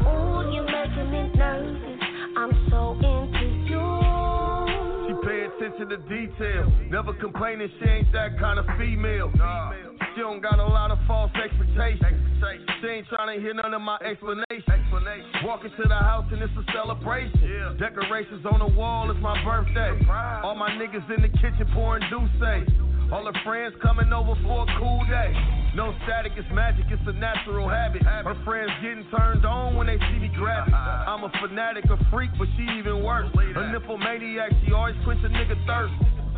ooh, 0.00 0.48
you're 0.48 0.64
making 0.64 1.12
me 1.12 1.28
nervous. 1.36 2.00
I'm 2.40 2.48
so 2.72 2.96
into 2.96 3.44
you. 3.68 3.84
She 5.04 5.12
pay 5.28 5.44
attention 5.44 5.92
to 5.92 5.98
detail. 6.08 6.72
Never 6.88 7.12
complaining 7.20 7.68
she 7.78 7.84
ain't 7.86 8.10
that 8.12 8.38
kind 8.40 8.58
of 8.58 8.64
female. 8.78 9.30
She 10.14 10.22
don't 10.22 10.40
got 10.40 10.58
a 10.58 10.64
lot 10.64 10.90
of 10.90 10.96
false 11.06 11.32
expectations. 11.36 12.16
She 12.80 12.86
ain't 12.88 13.06
trying 13.08 13.36
to 13.36 13.42
hear 13.44 13.52
none 13.52 13.74
of 13.74 13.82
my 13.82 13.98
explanations. 14.00 14.64
Walking 15.44 15.70
to 15.82 15.84
the 15.86 16.00
house 16.00 16.24
and 16.32 16.40
it's 16.40 16.52
a 16.56 16.64
celebration. 16.72 17.76
Decorations 17.76 18.46
on 18.50 18.60
the 18.60 18.72
wall, 18.74 19.10
it's 19.10 19.20
my 19.20 19.36
birthday. 19.44 20.00
All 20.08 20.54
my 20.54 20.70
niggas 20.70 21.04
in 21.14 21.20
the 21.20 21.28
kitchen 21.28 21.68
pouring 21.74 22.02
Douce. 22.08 22.64
All 23.12 23.24
her 23.24 23.40
friends 23.44 23.74
coming 23.82 24.12
over 24.12 24.34
for 24.42 24.64
a 24.64 24.78
cool 24.78 25.04
day. 25.08 25.32
No 25.74 25.94
static, 26.04 26.32
it's 26.36 26.48
magic, 26.52 26.86
it's 26.90 27.02
a 27.06 27.12
natural 27.12 27.68
habit. 27.68 28.02
Her 28.02 28.36
friends 28.44 28.70
getting 28.80 29.04
turned 29.10 29.44
on 29.44 29.76
when 29.76 29.86
they 29.86 29.98
see 29.98 30.18
me 30.18 30.30
grab 30.34 30.68
it. 30.68 30.74
I'm 30.74 31.24
a 31.24 31.30
fanatic, 31.42 31.84
a 31.90 31.98
freak, 32.10 32.30
but 32.38 32.48
she 32.56 32.62
even 32.78 33.02
worse. 33.02 33.28
A 33.34 33.72
nymphomaniac, 33.72 34.52
she 34.64 34.72
always 34.72 34.96
quench 35.04 35.20
a 35.24 35.28
nigga 35.28 35.58
thirst. 35.66 35.94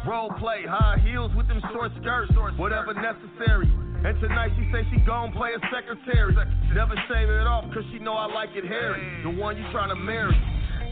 Role 0.06 0.30
play, 0.38 0.64
high 0.68 0.98
heels 1.04 1.32
with 1.36 1.48
them 1.48 1.60
short 1.72 1.92
skirts, 2.00 2.32
whatever 2.56 2.94
necessary. 2.94 3.68
And 4.04 4.20
tonight 4.20 4.52
she 4.56 4.70
say 4.72 4.86
she 4.92 5.00
gon' 5.04 5.32
play 5.32 5.50
a 5.56 5.60
secretary. 5.74 6.34
Never 6.74 6.94
shave 7.08 7.28
it 7.28 7.46
off, 7.46 7.64
cause 7.74 7.84
she 7.92 7.98
know 7.98 8.14
I 8.14 8.26
like 8.26 8.50
it 8.54 8.64
hairy. 8.64 9.22
The 9.22 9.30
one 9.30 9.56
you 9.56 9.64
trying 9.72 9.88
to 9.88 9.96
marry. 9.96 10.36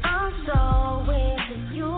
I'm 0.03 0.33
so 0.47 1.11
into 1.13 1.75
you. 1.75 1.93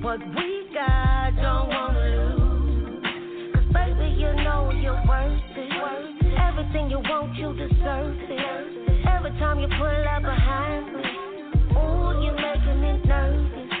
What 0.00 0.20
we 0.36 0.53
got, 0.74 1.30
don't 1.36 1.68
wanna 1.68 2.00
lose. 2.00 3.02
Baby, 3.72 4.10
you 4.18 4.34
know 4.42 4.72
you're 4.74 5.00
worth 5.06 5.40
it. 5.56 6.34
Everything 6.36 6.90
you 6.90 6.98
want, 6.98 7.34
you 7.36 7.52
deserve 7.54 8.18
it. 8.18 9.06
Every 9.06 9.30
time 9.38 9.60
you 9.60 9.68
pull 9.68 9.86
up 9.86 10.22
behind 10.22 10.86
me, 10.92 11.02
ooh, 11.78 12.24
you're 12.24 12.34
making 12.34 12.80
me 12.82 13.00
nervous. 13.06 13.73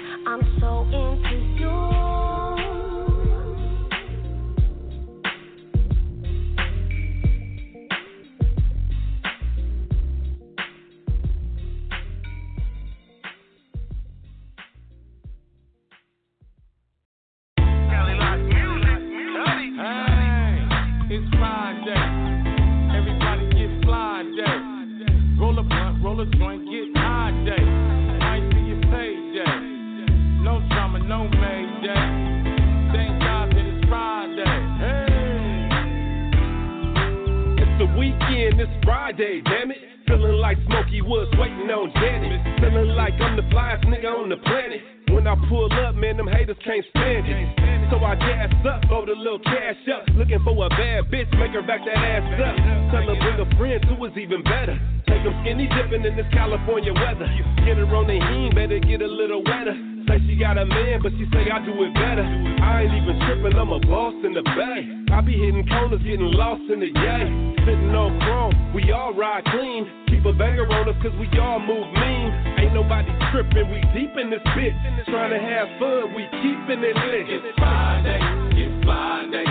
Make 51.38 51.52
her 51.52 51.62
back 51.62 51.80
that 51.84 51.98
ass 51.98 52.26
up. 52.40 52.56
Tell 52.90 53.06
her 53.06 53.16
bring 53.18 53.38
a 53.40 53.48
friend 53.56 53.80
who 53.84 54.04
is 54.06 54.14
even 54.16 54.42
better. 54.42 54.78
Take 55.06 55.22
them 55.22 55.34
skinny 55.42 55.68
dipping 55.68 56.04
in 56.04 56.16
this 56.16 56.26
California 56.32 56.92
weather. 56.92 57.28
Get 57.64 57.76
her 57.78 57.88
on 57.92 58.06
the 58.06 58.18
heen, 58.18 58.54
better 58.54 58.78
get 58.78 59.02
a 59.02 59.06
little 59.06 59.42
wetter. 59.44 59.76
Say 60.08 60.20
she 60.28 60.36
got 60.36 60.58
a 60.58 60.66
man, 60.66 61.00
but 61.00 61.12
she 61.16 61.24
say 61.32 61.48
I 61.48 61.64
do 61.64 61.72
it 61.80 61.92
better. 61.94 62.24
I 62.24 62.84
ain't 62.84 62.92
even 62.92 63.16
tripping, 63.24 63.56
I'm 63.56 63.72
a 63.72 63.80
boss 63.80 64.12
in 64.20 64.36
the 64.36 64.44
bay. 64.44 64.84
I 65.12 65.20
be 65.24 65.32
hitting 65.32 65.64
corners, 65.68 66.02
getting 66.04 66.28
lost 66.32 66.60
in 66.68 66.80
the 66.80 66.92
yay. 66.92 67.24
Sitting 67.64 67.94
on 67.96 68.20
chrome, 68.20 68.74
we 68.74 68.92
all 68.92 69.14
ride 69.14 69.44
clean. 69.48 69.88
Keep 70.08 70.26
a 70.26 70.32
banger 70.36 70.68
on 70.68 70.88
us, 70.88 70.96
cause 71.00 71.16
we 71.16 71.28
all 71.40 71.58
move 71.58 71.88
mean. 71.96 72.28
Ain't 72.60 72.74
nobody 72.74 73.08
tripping, 73.32 73.72
we 73.72 73.80
deep 73.96 74.12
in 74.20 74.28
this 74.28 74.44
bitch. 74.52 74.76
Trying 75.08 75.32
to 75.32 75.40
have 75.40 75.68
fun, 75.80 76.12
we 76.12 76.28
keeping 76.44 76.84
it 76.84 76.96
lit. 76.96 77.24
It's 77.40 77.56
Friday, 77.56 78.20
it's 78.60 78.84
Friday, 78.84 79.44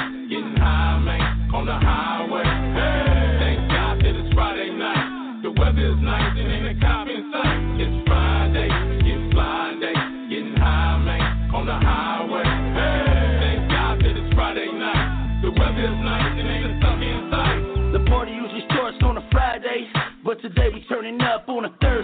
on 1.63 1.79
the 1.79 1.79
highway. 1.79 2.43
Hey, 2.43 3.39
thank 3.39 3.71
God 3.71 3.95
that 4.03 4.15
it's 4.19 4.33
Friday 4.35 4.67
night. 4.75 5.39
The 5.47 5.51
weather 5.55 5.95
is 5.95 5.99
nice 6.03 6.35
and 6.35 6.51
ain't 6.51 6.75
a 6.75 6.81
cop 6.83 7.07
in 7.07 7.23
sight. 7.31 7.79
It's 7.79 8.03
Friday, 8.03 8.67
it's 8.67 9.25
Friday, 9.31 9.95
getting 10.27 10.59
high, 10.59 10.99
man, 10.99 11.55
on 11.55 11.63
the 11.63 11.79
highway. 11.79 12.43
Hey, 12.43 13.07
thank 13.39 13.71
God 13.71 13.95
that 13.95 14.11
it's 14.11 14.33
Friday 14.35 14.67
night. 14.75 15.39
The 15.39 15.55
weather 15.55 15.87
is 15.87 15.99
nice 16.03 16.35
and 16.35 16.47
ain't 16.51 16.67
a 16.67 16.73
suck 16.83 16.99
in 16.99 17.31
sight. 17.31 17.59
The 17.95 18.03
party 18.11 18.35
usually 18.35 18.67
starts 18.67 18.99
on 18.99 19.15
a 19.15 19.23
Friday, 19.31 19.87
but 20.19 20.43
today 20.43 20.67
we 20.67 20.83
turning 20.91 21.21
up 21.21 21.47
on 21.47 21.63
a 21.63 21.71
Thursday. 21.79 22.02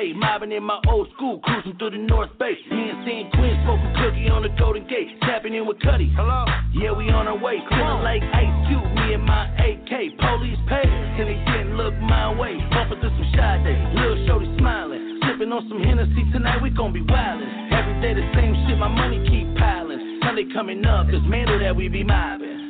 Birthday. 0.00 0.12
Mobbing 0.12 0.52
in 0.52 0.62
my 0.62 0.80
old 0.88 1.08
school, 1.16 1.40
cruising 1.40 1.76
through 1.78 1.90
the 1.90 1.98
North 1.98 2.30
Bay. 2.38 2.54
Me 2.70 2.90
and 2.90 3.04
San 3.04 3.30
Quinn 3.32 3.56
smoking 3.64 3.94
cookie 3.96 4.28
on 4.28 4.42
the 4.42 4.48
Golden 4.58 4.86
Gate. 4.86 5.20
Tapping 5.22 5.54
in 5.54 5.66
with 5.66 5.80
Cuddy. 5.80 6.12
Hello. 6.16 6.44
Yeah, 6.72 6.92
we 6.92 7.10
on 7.10 7.28
our 7.28 7.38
way. 7.38 7.58
Feeling 7.68 8.02
like 8.02 8.22
Ice 8.22 8.68
Cube, 8.68 8.84
me 8.84 9.14
and 9.14 9.24
my 9.24 9.46
AK. 9.60 10.16
Police 10.18 10.60
paid, 10.68 10.88
and 10.88 11.28
they 11.28 11.40
didn't 11.52 11.76
look 11.76 11.94
my 12.00 12.32
way. 12.32 12.56
Bumping 12.70 13.00
through 13.00 13.14
some 13.16 13.30
shy 13.34 13.60
day. 13.64 13.76
Lil 13.94 14.26
Shorty 14.26 14.48
smiling. 14.58 15.20
Sipping 15.26 15.52
on 15.52 15.68
some 15.68 15.82
Hennessy 15.82 16.24
tonight, 16.32 16.62
we 16.62 16.70
gon' 16.70 16.92
be 16.92 17.02
wildin'. 17.02 17.72
Every 17.72 17.96
day 18.00 18.14
the 18.14 18.24
same 18.34 18.56
shit, 18.66 18.78
my 18.78 18.88
money 18.88 19.20
keep 19.28 19.46
piling. 19.56 20.20
Sunday 20.24 20.46
coming 20.52 20.84
up, 20.84 21.06
this 21.06 21.22
mantle 21.26 21.60
that 21.60 21.74
we 21.74 21.88
be 21.88 22.04
mobbing. 22.04 22.68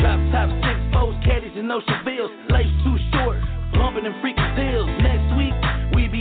Drop 0.00 0.18
top 0.34 0.50
six 0.62 0.78
foes, 0.92 1.14
caddies 1.24 1.54
and 1.56 1.68
no 1.68 1.80
Chevilles. 1.80 2.30
Life's 2.50 2.68
too 2.84 2.96
short, 3.14 3.38
bumping 3.74 4.06
and 4.06 4.14
freaking 4.22 4.50
deals. 4.58 4.90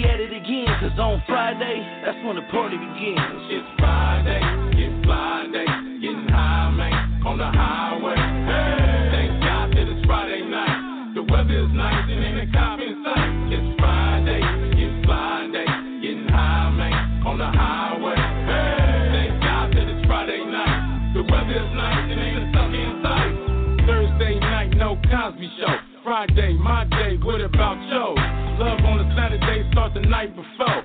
At 0.06 0.20
it 0.22 0.32
again. 0.32 0.70
Cause 0.80 0.98
on 1.00 1.22
Friday, 1.28 1.82
that's 2.06 2.18
when 2.26 2.36
the 2.38 2.46
party 2.54 2.78
begins. 2.78 3.20
It's 3.50 3.68
Friday, 3.80 4.42
it's 4.78 5.06
Friday, 5.06 5.66
getting 6.02 6.30
high, 6.30 6.70
man, 6.72 7.26
on 7.26 7.38
the 7.38 7.50
highway. 7.50 8.16
Hey, 8.16 9.10
thank 9.12 9.32
God 9.42 9.68
that 9.74 9.86
it's 9.90 10.06
Friday 10.06 10.46
night. 10.46 11.14
The 11.16 11.24
weather 11.24 11.58
is 11.66 11.72
nice 11.74 12.06
and 12.06 12.24
ain't 12.24 12.50
a 12.50 12.52
cop 12.54 12.80
in 12.80 12.94
sight. 13.02 13.32
It's 13.50 13.70
Friday, 13.80 14.42
it's 14.78 14.98
Friday, 15.06 15.66
getting 16.02 16.30
high, 16.30 16.70
man, 16.70 17.26
on 17.26 17.38
the 17.38 17.50
highway. 17.50 18.20
Hey, 18.46 19.10
thank 19.10 19.34
God 19.42 19.68
that 19.74 19.88
it's 19.90 20.06
Friday 20.06 20.44
night. 20.46 21.14
The 21.16 21.24
weather 21.24 21.58
is 21.58 21.72
nice 21.74 22.06
and 22.12 22.20
ain't 22.20 22.44
a 22.44 22.46
suck 22.54 22.74
in 22.74 22.92
sight. 23.02 23.32
Thursday 23.88 24.40
night, 24.40 24.72
no 24.78 25.00
Cosby 25.10 25.50
show. 25.58 25.76
Friday, 26.04 26.54
my 26.62 26.86
day, 26.86 27.18
what 27.24 27.42
about 27.42 27.55
night 30.16 30.32
before. 30.32 30.80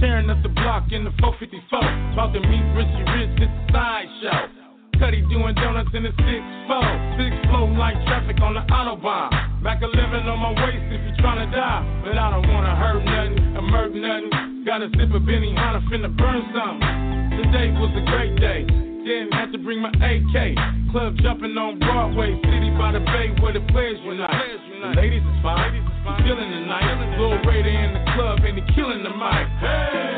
Tearing 0.00 0.30
up 0.30 0.40
the 0.42 0.48
block 0.48 0.88
in 0.88 1.04
the 1.04 1.12
454. 1.20 2.16
About 2.16 2.32
to 2.32 2.40
meet 2.40 2.64
Richie 2.72 3.04
Rich, 3.12 3.36
it's 3.44 3.52
a 3.52 3.62
sideshow. 3.68 4.48
Cuddy 4.96 5.20
doing 5.28 5.52
donuts 5.52 5.92
in 5.92 6.08
the 6.08 6.12
6-4. 6.16 7.20
Six 7.20 7.32
flow 7.52 7.68
like 7.76 7.96
traffic 8.08 8.40
on 8.40 8.56
the 8.56 8.64
Autobahn. 8.72 9.28
Back 9.60 9.84
11 9.84 10.24
on 10.24 10.38
my 10.40 10.52
waist 10.64 10.86
if 10.96 11.00
you 11.04 11.12
tryna 11.20 11.52
die. 11.52 11.84
But 12.04 12.16
I 12.16 12.32
don't 12.32 12.48
wanna 12.48 12.72
hurt 12.72 13.04
nothing, 13.04 13.56
or 13.56 13.64
murk 13.68 13.92
nothing. 13.92 14.64
Got 14.64 14.80
a 14.80 14.88
sip 14.96 15.12
of 15.12 15.28
Benny 15.28 15.52
Hanna, 15.52 15.84
finna 15.92 16.08
burn 16.16 16.40
something. 16.56 17.44
Today 17.44 17.68
was 17.76 17.92
a 18.00 18.04
great 18.08 18.36
day. 18.40 18.64
Didn't 18.64 19.32
have 19.32 19.52
to 19.52 19.58
bring 19.60 19.80
my 19.80 19.92
AK. 19.92 20.56
Club 20.92 21.16
jumping 21.20 21.56
on 21.56 21.78
Broadway, 21.80 22.32
city 22.48 22.72
by 22.80 22.92
the 22.92 23.00
bay 23.00 23.32
where 23.40 23.52
the 23.52 23.64
players 23.72 24.00
unite. 24.04 24.60
The 24.80 24.96
ladies 24.96 25.24
is 25.24 25.38
fine, 25.44 25.76
feeling 26.24 26.48
the 26.48 26.64
night. 26.64 27.16
Lil 27.20 27.36
Raider 27.44 27.68
in 27.68 27.89
and 28.60 28.74
killing 28.74 29.02
the 29.02 29.10
mic. 29.10 29.46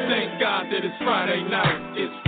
Thank 0.08 0.40
God 0.40 0.66
that 0.70 0.84
it's 0.84 0.98
Friday 0.98 1.42
night. 1.48 1.94
It's 1.96 2.21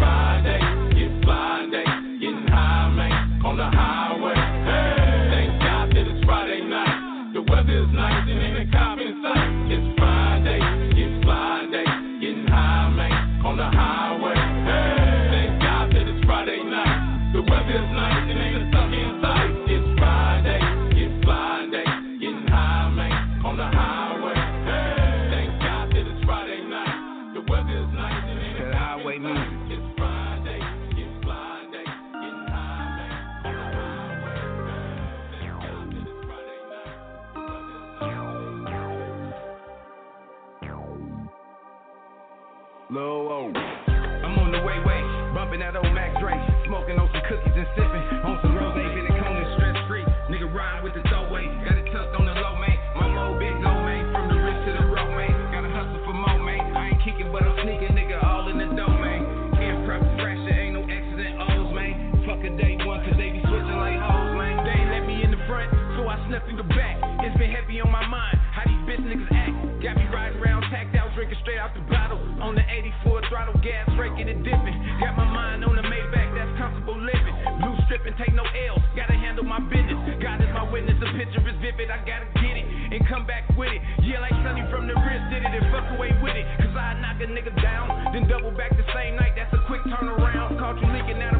with 83.56 83.70
it. 83.70 83.82
Yeah, 84.02 84.20
like 84.20 84.34
Sonny 84.42 84.62
from 84.70 84.87
the 84.87 84.94
wrist 84.94 85.25
did 85.30 85.42
it 85.42 85.52
and 85.52 85.66
fuck 85.70 85.87
away 85.96 86.11
with 86.23 86.37
it. 86.37 86.46
Cause 86.58 86.75
I 86.75 86.94
knock 87.00 87.18
a 87.23 87.26
nigga 87.26 87.54
down, 87.62 88.12
then 88.12 88.28
double 88.28 88.50
back 88.50 88.76
the 88.76 88.87
same 88.94 89.16
night. 89.16 89.34
That's 89.37 89.52
a 89.54 89.62
quick 89.66 89.82
turnaround. 89.87 90.58
Caught 90.58 90.80
you 90.82 90.88
leaking 90.90 91.23
out 91.23 91.34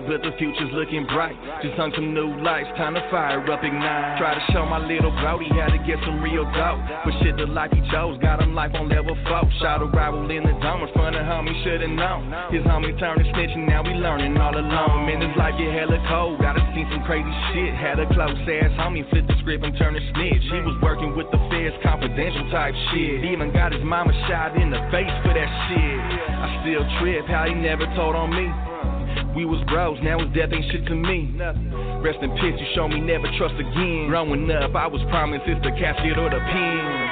but 0.00 0.22
the 0.22 0.32
future's 0.38 0.72
looking 0.72 1.06
bright. 1.06 1.36
Just 1.62 1.78
hung 1.78 1.92
some 1.94 2.14
new 2.14 2.34
lights, 2.42 2.70
time 2.76 2.94
to 2.94 3.04
fire 3.10 3.38
up 3.44 3.62
ignite. 3.62 4.18
Try 4.18 4.34
to 4.34 4.44
show 4.52 4.66
my 4.66 4.78
little 4.82 5.14
bro 5.22 5.38
how 5.60 5.70
to 5.70 5.78
get 5.86 5.98
some 6.02 6.22
real 6.22 6.44
dope. 6.56 6.80
But 7.04 7.14
shit, 7.22 7.36
the 7.36 7.46
life 7.46 7.70
he 7.70 7.82
chose 7.90 8.18
got 8.18 8.42
him 8.42 8.54
life 8.54 8.74
on 8.74 8.88
level 8.88 9.14
four. 9.28 9.46
Shot 9.60 9.82
a 9.82 9.86
rival 9.86 10.24
in 10.30 10.42
the 10.42 10.54
dome 10.62 10.82
in 10.82 10.90
front 10.94 11.16
of 11.16 11.22
homie, 11.22 11.54
should've 11.62 11.90
known. 11.90 12.30
His 12.50 12.64
homie 12.64 12.96
turned 12.98 13.22
to 13.22 13.26
snitching, 13.34 13.66
now 13.68 13.82
we 13.82 13.94
learning 13.94 14.36
all 14.38 14.56
alone. 14.56 15.06
Man, 15.06 15.20
this 15.20 15.34
life 15.36 15.54
get 15.58 15.70
hella 15.74 15.98
cold. 16.08 16.40
Gotta 16.40 16.62
see 16.74 16.84
some 16.90 17.04
crazy 17.04 17.34
shit. 17.52 17.74
Had 17.74 17.98
a 17.98 18.06
close 18.14 18.38
ass 18.46 18.72
homie 18.80 19.04
flip 19.10 19.26
the 19.26 19.36
script 19.40 19.64
and 19.64 19.76
turn 19.76 19.94
to 19.94 20.02
snitch. 20.14 20.44
He 20.50 20.60
was 20.64 20.78
working 20.82 21.14
with 21.16 21.30
the 21.30 21.38
feds, 21.50 21.76
confidential 21.82 22.46
type 22.50 22.74
shit. 22.92 23.24
Even 23.28 23.52
got 23.52 23.72
his 23.72 23.82
mama 23.84 24.12
shot 24.26 24.56
in 24.56 24.70
the 24.70 24.80
face 24.90 25.12
for 25.22 25.34
that 25.34 25.50
shit. 25.68 25.98
I 26.30 26.46
still 26.62 26.84
trip 27.00 27.26
how 27.26 27.46
he 27.46 27.54
never 27.54 27.86
told 27.94 28.16
on 28.16 28.30
me. 28.30 28.73
We 29.36 29.44
was 29.44 29.62
bros, 29.68 29.98
now 30.02 30.18
his 30.18 30.28
death 30.34 30.50
ain't 30.52 30.70
shit 30.70 30.86
to 30.86 30.94
me. 30.94 31.34
Rest 32.02 32.18
in 32.22 32.30
peace, 32.38 32.54
you 32.58 32.66
show 32.74 32.88
me 32.88 33.00
never 33.00 33.26
trust 33.38 33.54
again. 33.54 34.08
Growing 34.08 34.50
up, 34.50 34.74
I 34.74 34.86
was 34.86 35.02
promised 35.10 35.44
it's 35.46 35.62
the 35.64 35.72
casket 35.78 36.18
or 36.18 36.30
the 36.30 36.38
pen. 36.38 37.03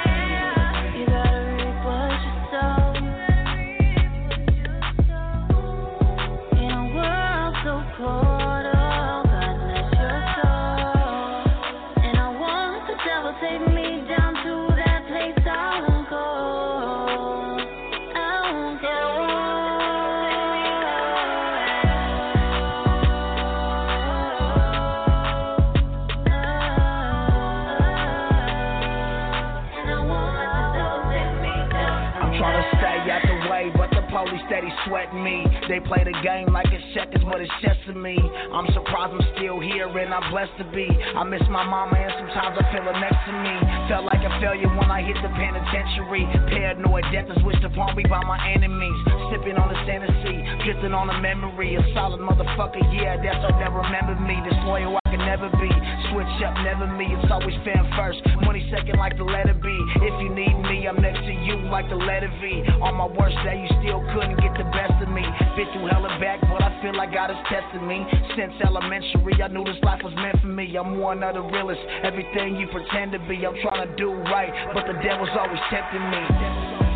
Sweating 34.85 35.23
me. 35.23 35.42
They 35.69 35.79
play 35.79 36.03
the 36.03 36.11
game 36.19 36.51
like 36.51 36.67
it's 36.75 36.83
checkers, 36.91 37.23
but 37.23 37.39
it's 37.39 37.51
chess 37.63 37.79
to 37.87 37.93
me. 37.95 38.19
I'm 38.19 38.67
surprised 38.75 39.15
I'm 39.15 39.23
still 39.39 39.63
here 39.63 39.87
and 39.87 40.11
I'm 40.11 40.27
blessed 40.27 40.51
to 40.59 40.67
be. 40.75 40.91
I 40.91 41.23
miss 41.23 41.41
my 41.47 41.63
mama 41.63 41.95
and 41.95 42.11
sometimes 42.19 42.59
I 42.59 42.63
feel 42.75 42.83
her 42.83 42.97
next 42.99 43.21
to 43.31 43.33
me. 43.33 43.55
Felt 43.87 44.03
like 44.03 44.19
a 44.27 44.31
failure 44.43 44.67
when 44.75 44.91
I 44.91 44.99
hit 44.99 45.15
the 45.23 45.31
penitentiary. 45.31 46.27
Paranoid 46.51 47.07
death 47.15 47.31
is 47.31 47.39
wished 47.47 47.63
upon 47.63 47.95
me 47.95 48.03
by 48.11 48.19
my 48.27 48.35
enemies. 48.51 48.99
Sipping 49.31 49.55
on 49.55 49.71
the 49.71 49.79
Tennessee, 49.87 50.43
drifting 50.67 50.91
on 50.91 51.07
a 51.07 51.17
memory. 51.23 51.79
A 51.79 51.83
solid 51.95 52.19
motherfucker, 52.19 52.83
yeah, 52.91 53.15
that's 53.23 53.39
all 53.47 53.55
that 53.55 53.71
remember 53.71 54.19
me. 54.19 54.35
This 54.43 54.59
loyal 54.67 54.99
I 54.99 55.03
can 55.15 55.23
never 55.23 55.47
be. 55.63 55.71
Switch 56.11 56.35
up, 56.43 56.59
never 56.67 56.91
me. 56.91 57.07
It's 57.07 57.31
always 57.31 57.55
fan 57.63 57.87
first. 57.95 58.19
Money 58.43 58.67
second, 58.67 58.99
like 58.99 59.15
the 59.15 59.23
letter 59.23 59.55
B. 59.55 59.71
If 60.03 60.15
you 60.19 60.29
need 60.29 60.59
me, 60.67 60.91
I'm 60.91 60.99
next 60.99 61.23
to 61.23 61.33
you, 61.33 61.55
like 61.71 61.87
the 61.87 61.95
letter 61.95 62.29
V. 62.43 62.67
On 62.83 62.99
my 62.99 63.07
worst 63.07 63.39
day, 63.47 63.63
you 63.63 63.71
still 63.79 64.03
couldn't 64.11 64.37
get 64.43 64.53
the 64.59 64.67
best 64.75 64.99
of 64.99 65.07
me. 65.07 65.23
Been 65.55 65.69
through 65.71 65.85
hell 65.85 66.03
and 66.05 66.19
back, 66.19 66.41
but 66.41 66.63
I 66.63 66.81
feel 66.81 66.97
like 66.97 67.13
God 67.13 67.29
is 67.29 67.37
testing 67.45 67.87
me. 67.87 68.01
Since 68.35 68.53
elementary, 68.65 69.37
I 69.41 69.47
knew 69.49 69.63
this 69.63 69.77
life 69.83 70.01
was 70.03 70.13
meant 70.15 70.41
for 70.41 70.47
me. 70.47 70.75
I'm 70.75 70.97
one 70.97 71.21
of 71.21 71.35
the 71.35 71.41
realest. 71.41 71.81
Everything 72.03 72.55
you 72.55 72.67
pretend 72.73 73.11
to 73.11 73.19
be, 73.29 73.45
I'm 73.45 73.53
trying 73.61 73.87
to 73.87 73.95
do 73.95 74.11
right, 74.33 74.49
but 74.73 74.87
the 74.87 74.93
devil's 75.03 75.29
always 75.37 75.61
tempting 75.69 76.09
me. 76.09 76.92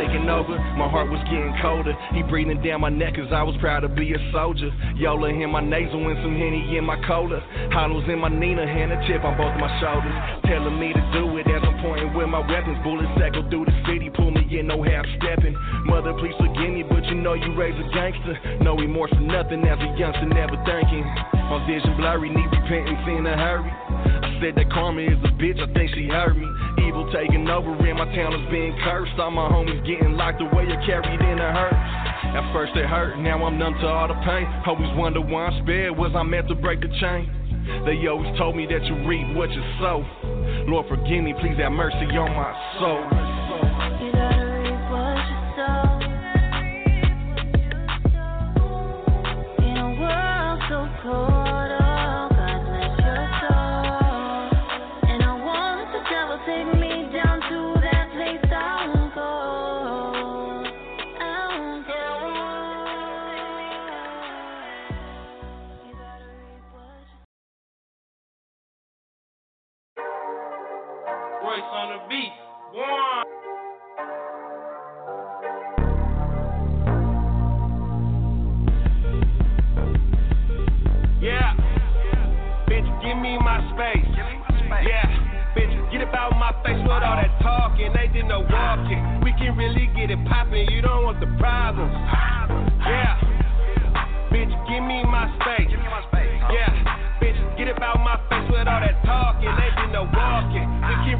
Taking 0.00 0.28
over. 0.32 0.56
My 0.80 0.88
heart 0.88 1.12
was 1.12 1.20
getting 1.28 1.52
colder. 1.60 1.92
He 2.16 2.22
breathing 2.24 2.62
down 2.64 2.80
my 2.80 2.88
neck 2.88 3.16
cause 3.16 3.28
I 3.28 3.42
was 3.44 3.54
proud 3.60 3.80
to 3.84 3.88
be 3.88 4.12
a 4.16 4.20
soldier. 4.32 4.72
Yola 4.96 5.28
in 5.28 5.50
my 5.52 5.60
nasal 5.60 6.00
and 6.08 6.16
some 6.24 6.36
Henny 6.40 6.76
in 6.76 6.84
my 6.84 6.96
cola. 7.04 7.44
Hollows 7.72 8.08
in 8.08 8.18
my 8.18 8.32
Nina, 8.32 8.64
hand 8.64 8.92
a 8.92 8.98
chip 9.04 9.20
on 9.24 9.36
both 9.36 9.52
my 9.60 9.68
shoulders. 9.80 10.16
Telling 10.48 10.80
me 10.80 10.96
to 10.96 11.04
do 11.12 11.36
it 11.36 11.44
as 11.52 11.60
I'm 11.60 11.76
pointing 11.84 12.16
with 12.16 12.28
my 12.32 12.40
weapons. 12.40 12.80
Bullets 12.80 13.12
echo 13.20 13.44
through 13.52 13.68
the 13.68 13.76
city, 13.84 14.08
pull 14.08 14.30
me 14.32 14.40
in, 14.48 14.72
no 14.72 14.80
half 14.80 15.04
stepping. 15.20 15.52
Mother, 15.84 16.16
please 16.16 16.36
forgive 16.40 16.72
me, 16.72 16.82
but 16.82 17.04
you 17.04 17.20
know 17.20 17.34
you 17.36 17.52
raised 17.52 17.76
a 17.76 17.86
gangster. 17.92 18.40
No 18.64 18.76
remorse 18.76 19.12
for 19.12 19.20
nothing 19.20 19.60
as 19.68 19.78
a 19.84 19.88
youngster, 20.00 20.24
never 20.24 20.56
thinking. 20.64 21.04
My 21.52 21.60
vision 21.68 21.92
blurry, 22.00 22.30
need 22.30 22.48
repentance 22.48 23.04
in 23.04 23.26
a 23.26 23.36
hurry. 23.36 23.68
I 23.68 24.38
said 24.40 24.56
that 24.56 24.72
karma 24.72 25.02
is 25.02 25.20
a 25.24 25.32
bitch, 25.36 25.60
I 25.60 25.68
think 25.76 25.92
she 25.92 26.08
heard 26.08 26.36
me. 26.36 26.48
Evil 26.90 27.06
taking 27.12 27.46
over 27.46 27.70
and 27.86 27.98
my 27.98 28.04
town 28.16 28.34
is 28.34 28.50
being 28.50 28.74
cursed. 28.82 29.14
All 29.20 29.30
my 29.30 29.46
homies 29.46 29.78
getting 29.86 30.14
locked 30.14 30.42
away 30.42 30.66
or 30.66 30.82
carried 30.82 31.20
in 31.22 31.38
a 31.38 31.52
hearse. 31.54 32.34
At 32.34 32.52
first 32.52 32.74
it 32.74 32.84
hurt, 32.86 33.16
now 33.16 33.46
I'm 33.46 33.56
numb 33.58 33.74
to 33.74 33.86
all 33.86 34.08
the 34.08 34.18
pain. 34.26 34.42
Always 34.66 34.90
wonder 34.98 35.20
why 35.20 35.46
I'm 35.46 35.62
spared, 35.62 35.96
was 35.96 36.10
I 36.16 36.24
meant 36.24 36.48
to 36.48 36.56
break 36.56 36.80
the 36.80 36.90
chain? 36.98 37.30
They 37.86 37.94
always 38.08 38.36
told 38.36 38.56
me 38.56 38.66
that 38.66 38.82
you 38.90 39.06
reap 39.06 39.36
what 39.36 39.52
you 39.52 39.62
sow. 39.78 40.02
Lord, 40.66 40.88
forgive 40.88 41.22
me, 41.22 41.32
please 41.38 41.54
have 41.62 41.70
mercy 41.70 42.10
on 42.18 42.34
my 42.34 42.50
soul. 42.82 43.59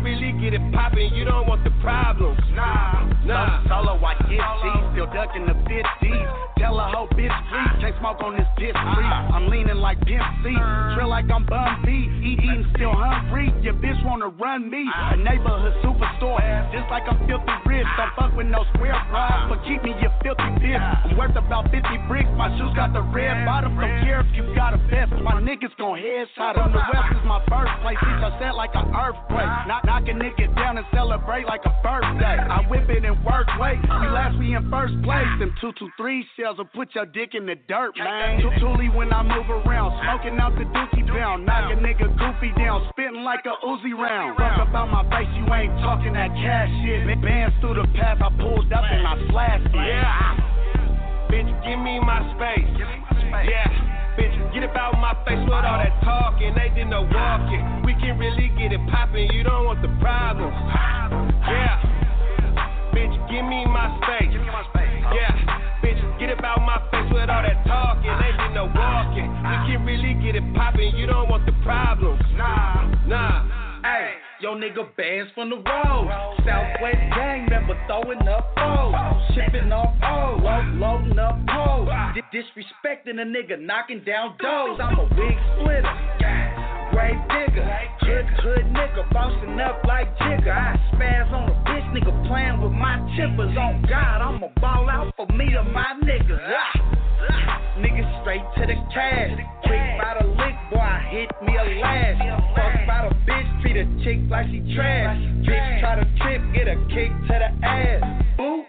Really 0.02 0.32
get 0.40 0.54
it 0.54 0.72
poppin'. 0.72 1.14
You 1.14 1.24
don't 1.24 1.46
want 1.46 1.64
the 1.64 1.70
problems. 1.82 2.39
Smoke 8.10 8.22
on 8.26 8.36
this 8.36 8.48
diss 8.58 8.74
free. 8.74 9.06
I'm 9.06 9.48
leaning 9.48 9.76
like 9.76 9.98
Dempsey, 10.06 10.56
trill 10.94 11.08
like 11.08 11.30
I'm 11.30 11.46
Bun 11.46 11.82
B. 11.84 12.10
Eating 12.20 12.66
still 12.74 12.94
hungry, 12.94 13.52
your 13.62 13.74
bitch 13.74 13.98
wanna 14.04 14.28
run 14.28 14.70
me. 14.70 14.84
A 14.84 15.16
neighborhood 15.16 15.74
superstore, 15.84 16.42
just 16.72 16.90
like 16.90 17.04
I'm 17.06 17.18
filthy 17.26 17.54
rich. 17.66 17.86
Don't 17.96 18.12
fuck 18.16 18.34
with 18.36 18.46
no 18.46 18.64
square 18.74 18.98
fries, 19.10 19.46
but 19.48 19.62
keep 19.64 19.82
me 19.82 19.94
your 20.02 20.12
filthy 20.22 20.50
bitch. 20.58 20.82
I'm 20.82 21.16
worth 21.16 21.36
about 21.36 21.70
50 21.70 21.82
bricks, 22.08 22.30
my 22.36 22.50
shoes 22.58 22.74
got 22.74 22.92
the 22.92 23.02
red 23.02 23.46
bottom. 23.46 23.78
Don't 23.78 24.02
care 24.02 24.20
if 24.20 24.30
you 24.34 24.42
got 24.54 24.74
a 24.74 24.80
vest, 24.90 25.12
my 25.22 25.38
niggas 25.38 25.74
gon' 25.78 25.98
headshot 25.98 26.58
on 26.58 26.72
the 26.72 26.82
west 26.90 27.14
is 27.14 27.24
my 27.24 27.38
birthplace. 27.46 27.98
Bitch, 27.98 28.22
I 28.26 28.30
set 28.38 28.54
like 28.54 28.74
an 28.74 28.90
earthquake. 28.90 29.50
Knock, 29.68 29.84
knock 29.84 30.04
a 30.08 30.14
nigga 30.14 30.50
down 30.56 30.78
and 30.78 30.86
celebrate 30.92 31.46
like 31.46 31.62
a 31.64 31.74
birthday. 31.82 32.38
I 32.42 32.66
whip 32.68 32.88
it 32.90 33.04
and 33.04 33.16
work 33.24 33.46
weight. 33.58 33.80
We 33.82 34.06
last 34.10 34.38
we 34.38 34.54
in 34.54 34.68
first 34.70 34.94
place. 35.02 35.30
Them 35.38 35.54
223 35.60 36.26
shells 36.36 36.58
will 36.58 36.70
put 36.74 36.94
your 36.94 37.06
dick 37.06 37.34
in 37.34 37.46
the 37.46 37.56
dirt, 37.68 37.94
man. 38.04 38.40
When 38.94 39.12
I 39.12 39.22
move 39.22 39.48
around, 39.48 39.96
smoking 40.04 40.36
out 40.40 40.52
the 40.58 40.64
dookie 40.76 41.06
pound. 41.08 41.46
Knock 41.46 41.72
a 41.72 41.76
nigga 41.80 42.10
goofy 42.18 42.52
down, 42.58 42.84
spitting 42.90 43.24
like 43.24 43.46
a 43.46 43.54
Uzi 43.64 43.96
round. 43.96 44.36
Fuck 44.36 44.68
about 44.68 44.90
my 44.90 45.04
face, 45.08 45.30
you 45.36 45.46
ain't 45.54 45.72
talking 45.80 46.12
that 46.12 46.28
cash 46.36 46.68
shit. 46.84 47.06
Bands 47.22 47.54
through 47.60 47.80
the 47.80 47.88
path, 47.96 48.20
I 48.20 48.28
pulled 48.36 48.68
up 48.72 48.84
and 48.84 49.06
I 49.06 49.14
slashed 49.30 49.72
it. 49.72 49.76
Yeah. 49.76 51.32
Bitch, 51.32 51.48
give 51.64 51.80
me 51.80 52.00
my 52.00 52.20
space. 52.36 52.68
Yeah. 53.46 54.18
Bitch, 54.18 54.36
get 54.52 54.64
about 54.68 55.00
my 55.00 55.14
face 55.24 55.40
with 55.40 55.54
all 55.54 55.80
that 55.80 55.96
talking. 56.04 56.52
They 56.52 56.68
did 56.74 56.90
no 56.90 57.02
walking. 57.02 57.82
We 57.86 57.94
can 57.94 58.18
really 58.18 58.52
get 58.58 58.72
it 58.72 58.80
poppin'. 58.90 59.32
You 59.32 59.44
don't 59.44 59.64
want 59.64 59.80
the 59.80 59.92
problems. 60.02 60.52
Yeah. 61.46 61.89
Poppin'. 70.60 70.96
You 70.96 71.06
don't 71.06 71.28
want 71.30 71.46
the 71.46 71.52
problems. 71.64 72.20
Nah. 72.36 72.84
Nah. 73.06 73.80
Hey, 73.82 74.12
yo 74.42 74.54
nigga 74.54 74.84
bands 74.96 75.32
from 75.34 75.48
the 75.48 75.56
road. 75.56 76.04
Southwest 76.44 77.00
gang 77.16 77.48
member 77.48 77.76
throwing 77.88 78.28
up 78.28 78.52
O's. 78.58 78.92
Shipping 79.34 79.72
off 79.72 79.96
O's. 80.04 80.44
Load, 80.44 80.76
loading 80.76 81.18
up. 81.18 81.40
Di- 82.14 82.20
disrespecting 82.34 83.16
a 83.20 83.24
nigga, 83.24 83.58
knocking 83.58 84.02
down 84.04 84.36
doors. 84.38 84.78
I'm 84.82 84.98
a 84.98 85.04
wig 85.16 85.36
splitter. 85.56 85.96
Grave 86.92 87.16
digger. 87.32 87.64
Hood, 88.00 88.26
hood 88.42 88.66
nigga, 88.74 89.10
bossing 89.12 89.58
up 89.60 89.82
like 89.86 90.12
Jigger. 90.18 90.52
I 90.52 90.76
spaz 90.92 91.32
on 91.32 91.48
a 91.48 91.54
bitch 91.64 91.86
nigga 91.94 92.28
playing 92.28 92.60
with 92.60 92.72
my 92.72 92.98
chippers. 93.16 93.56
On 93.56 93.80
God, 93.88 94.20
I'ma 94.20 94.48
ball 94.60 94.90
out 94.90 95.14
for 95.16 95.26
me 95.32 95.54
and 95.54 95.72
my 95.72 95.94
niggas. 96.02 96.40
Ah. 96.42 97.09
Niggas 97.78 98.20
straight 98.22 98.44
to 98.56 98.66
the 98.66 98.76
cash. 98.92 99.36
Quick 99.64 99.86
by 100.00 100.16
the 100.20 100.26
lick, 100.26 100.56
boy, 100.70 100.96
hit 101.10 101.30
me 101.42 101.56
a 101.56 101.80
lash. 101.80 102.20
Fuck 102.54 102.86
by 102.86 103.08
the 103.08 103.14
bitch, 103.24 103.62
treat 103.62 103.76
a 103.76 103.86
chick 104.04 104.18
like 104.28 104.46
she 104.50 104.60
trash. 104.74 105.16
Bitch 105.46 105.80
try 105.80 105.94
to 105.96 106.06
trip, 106.20 106.42
get 106.52 106.68
a 106.68 106.76
kick 106.88 107.10
to 107.28 107.34
the 107.40 107.66
ass. 107.66 108.02
Boo. 108.36 108.64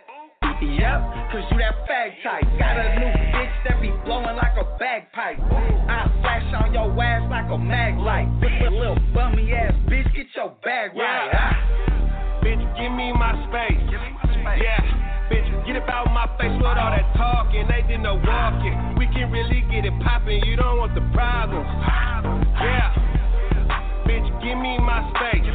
Yep, 0.62 1.02
cause 1.34 1.42
you 1.50 1.58
that 1.58 1.74
fag 1.90 2.22
type. 2.22 2.46
Got 2.60 2.78
a 2.78 3.00
new 3.00 3.10
bitch 3.34 3.56
that 3.66 3.82
be 3.82 3.90
blowing 4.06 4.36
like 4.36 4.54
a 4.62 4.78
bagpipe. 4.78 5.40
I 5.42 6.06
flash 6.22 6.54
on 6.62 6.72
your 6.72 6.86
ass 7.02 7.26
like 7.32 7.50
a 7.50 7.58
mag 7.58 7.98
light. 7.98 8.30
With 8.40 8.68
a 8.68 8.70
little 8.70 9.00
bummy 9.12 9.52
ass 9.54 9.74
bitch, 9.90 10.14
get 10.14 10.28
your 10.36 10.54
bag 10.64 10.92
right. 10.96 11.34
Bitch, 12.44 12.62
give 12.78 12.92
me 12.94 13.12
my 13.12 13.34
space. 13.50 14.11
Get 15.72 15.88
about 15.88 16.12
my 16.12 16.28
face 16.36 16.52
with 16.60 16.68
all 16.68 16.92
that 16.92 17.16
talking. 17.16 17.64
They 17.72 17.80
did 17.88 18.04
no 18.04 18.20
walking. 18.20 18.76
We 19.00 19.08
can 19.08 19.32
really 19.32 19.64
get 19.72 19.88
it 19.88 19.96
poppin'. 20.04 20.44
You 20.44 20.60
don't 20.60 20.76
want 20.84 20.92
the 20.92 21.00
problems. 21.16 21.64
Yeah. 22.60 22.92
Bitch, 24.04 24.28
give 24.44 24.60
me 24.60 24.76
my 24.84 25.00
space. 25.16 25.48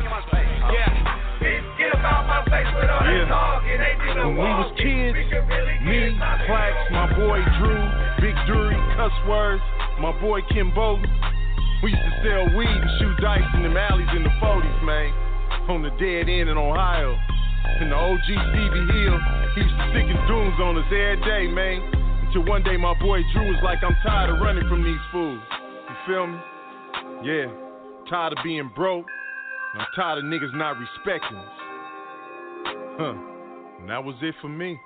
Yeah. 0.73 0.89
Bitch, 1.37 1.61
get 1.77 1.93
about 1.93 2.25
my 2.33 2.41
face 2.49 2.65
with 2.81 2.89
all 2.89 3.05
that 3.05 3.29
talking. 3.29 3.77
They 3.77 3.93
did 3.93 4.17
no 4.17 4.33
When 4.33 4.41
we 4.41 4.51
was 4.57 4.73
kids, 4.81 5.21
We 5.21 5.29
can 5.29 5.45
really 5.53 5.77
me. 5.85 6.17
Plax, 6.49 6.73
my 6.97 7.13
boy 7.13 7.45
Drew, 7.61 7.77
Big 8.25 8.41
Dury, 8.49 8.81
Cuss 8.97 9.13
Words, 9.29 9.61
my 10.01 10.17
boy 10.17 10.41
Kim 10.49 10.73
Bolton. 10.73 11.13
We 11.85 11.93
used 11.93 12.01
to 12.01 12.13
sell 12.25 12.57
weed 12.57 12.73
and 12.73 12.93
shoot 12.97 13.21
dice 13.21 13.45
in 13.53 13.69
them 13.69 13.77
alleys 13.77 14.09
in 14.17 14.25
the 14.25 14.33
40s, 14.41 14.81
man. 14.81 15.13
On 15.69 15.85
the 15.85 15.93
dead 16.01 16.33
end 16.33 16.49
in 16.49 16.57
Ohio. 16.57 17.21
And 17.81 17.93
the 17.93 17.97
OG 17.97 18.25
Stevie 18.25 18.87
Hill, 18.89 19.19
he 19.55 19.61
used 19.63 19.77
to 19.77 19.85
stick 19.93 20.07
his 20.07 20.23
dooms 20.27 20.57
on 20.61 20.79
us 20.79 20.87
every 20.87 21.21
day, 21.27 21.47
man. 21.47 21.83
Until 22.27 22.45
one 22.47 22.63
day 22.63 22.77
my 22.77 22.95
boy 22.99 23.21
Drew 23.33 23.47
was 23.47 23.61
like, 23.63 23.85
I'm 23.85 23.97
tired 24.03 24.31
of 24.31 24.41
running 24.41 24.69
from 24.69 24.83
these 24.83 25.01
fools. 25.13 25.41
You 25.89 25.97
feel 26.07 26.27
me? 26.27 26.39
Yeah. 27.23 27.47
Tired 28.09 28.33
of 28.33 28.39
being 28.43 28.71
broke. 28.75 29.07
I'm 29.75 29.87
tired 29.95 30.19
of 30.19 30.25
niggas 30.25 30.55
not 30.55 30.77
respecting 30.79 31.37
us. 31.37 31.53
Huh. 32.99 33.15
And 33.81 33.91
that 33.91 34.03
was 34.03 34.17
it 34.23 34.35
for 34.41 34.49
me. 34.49 34.79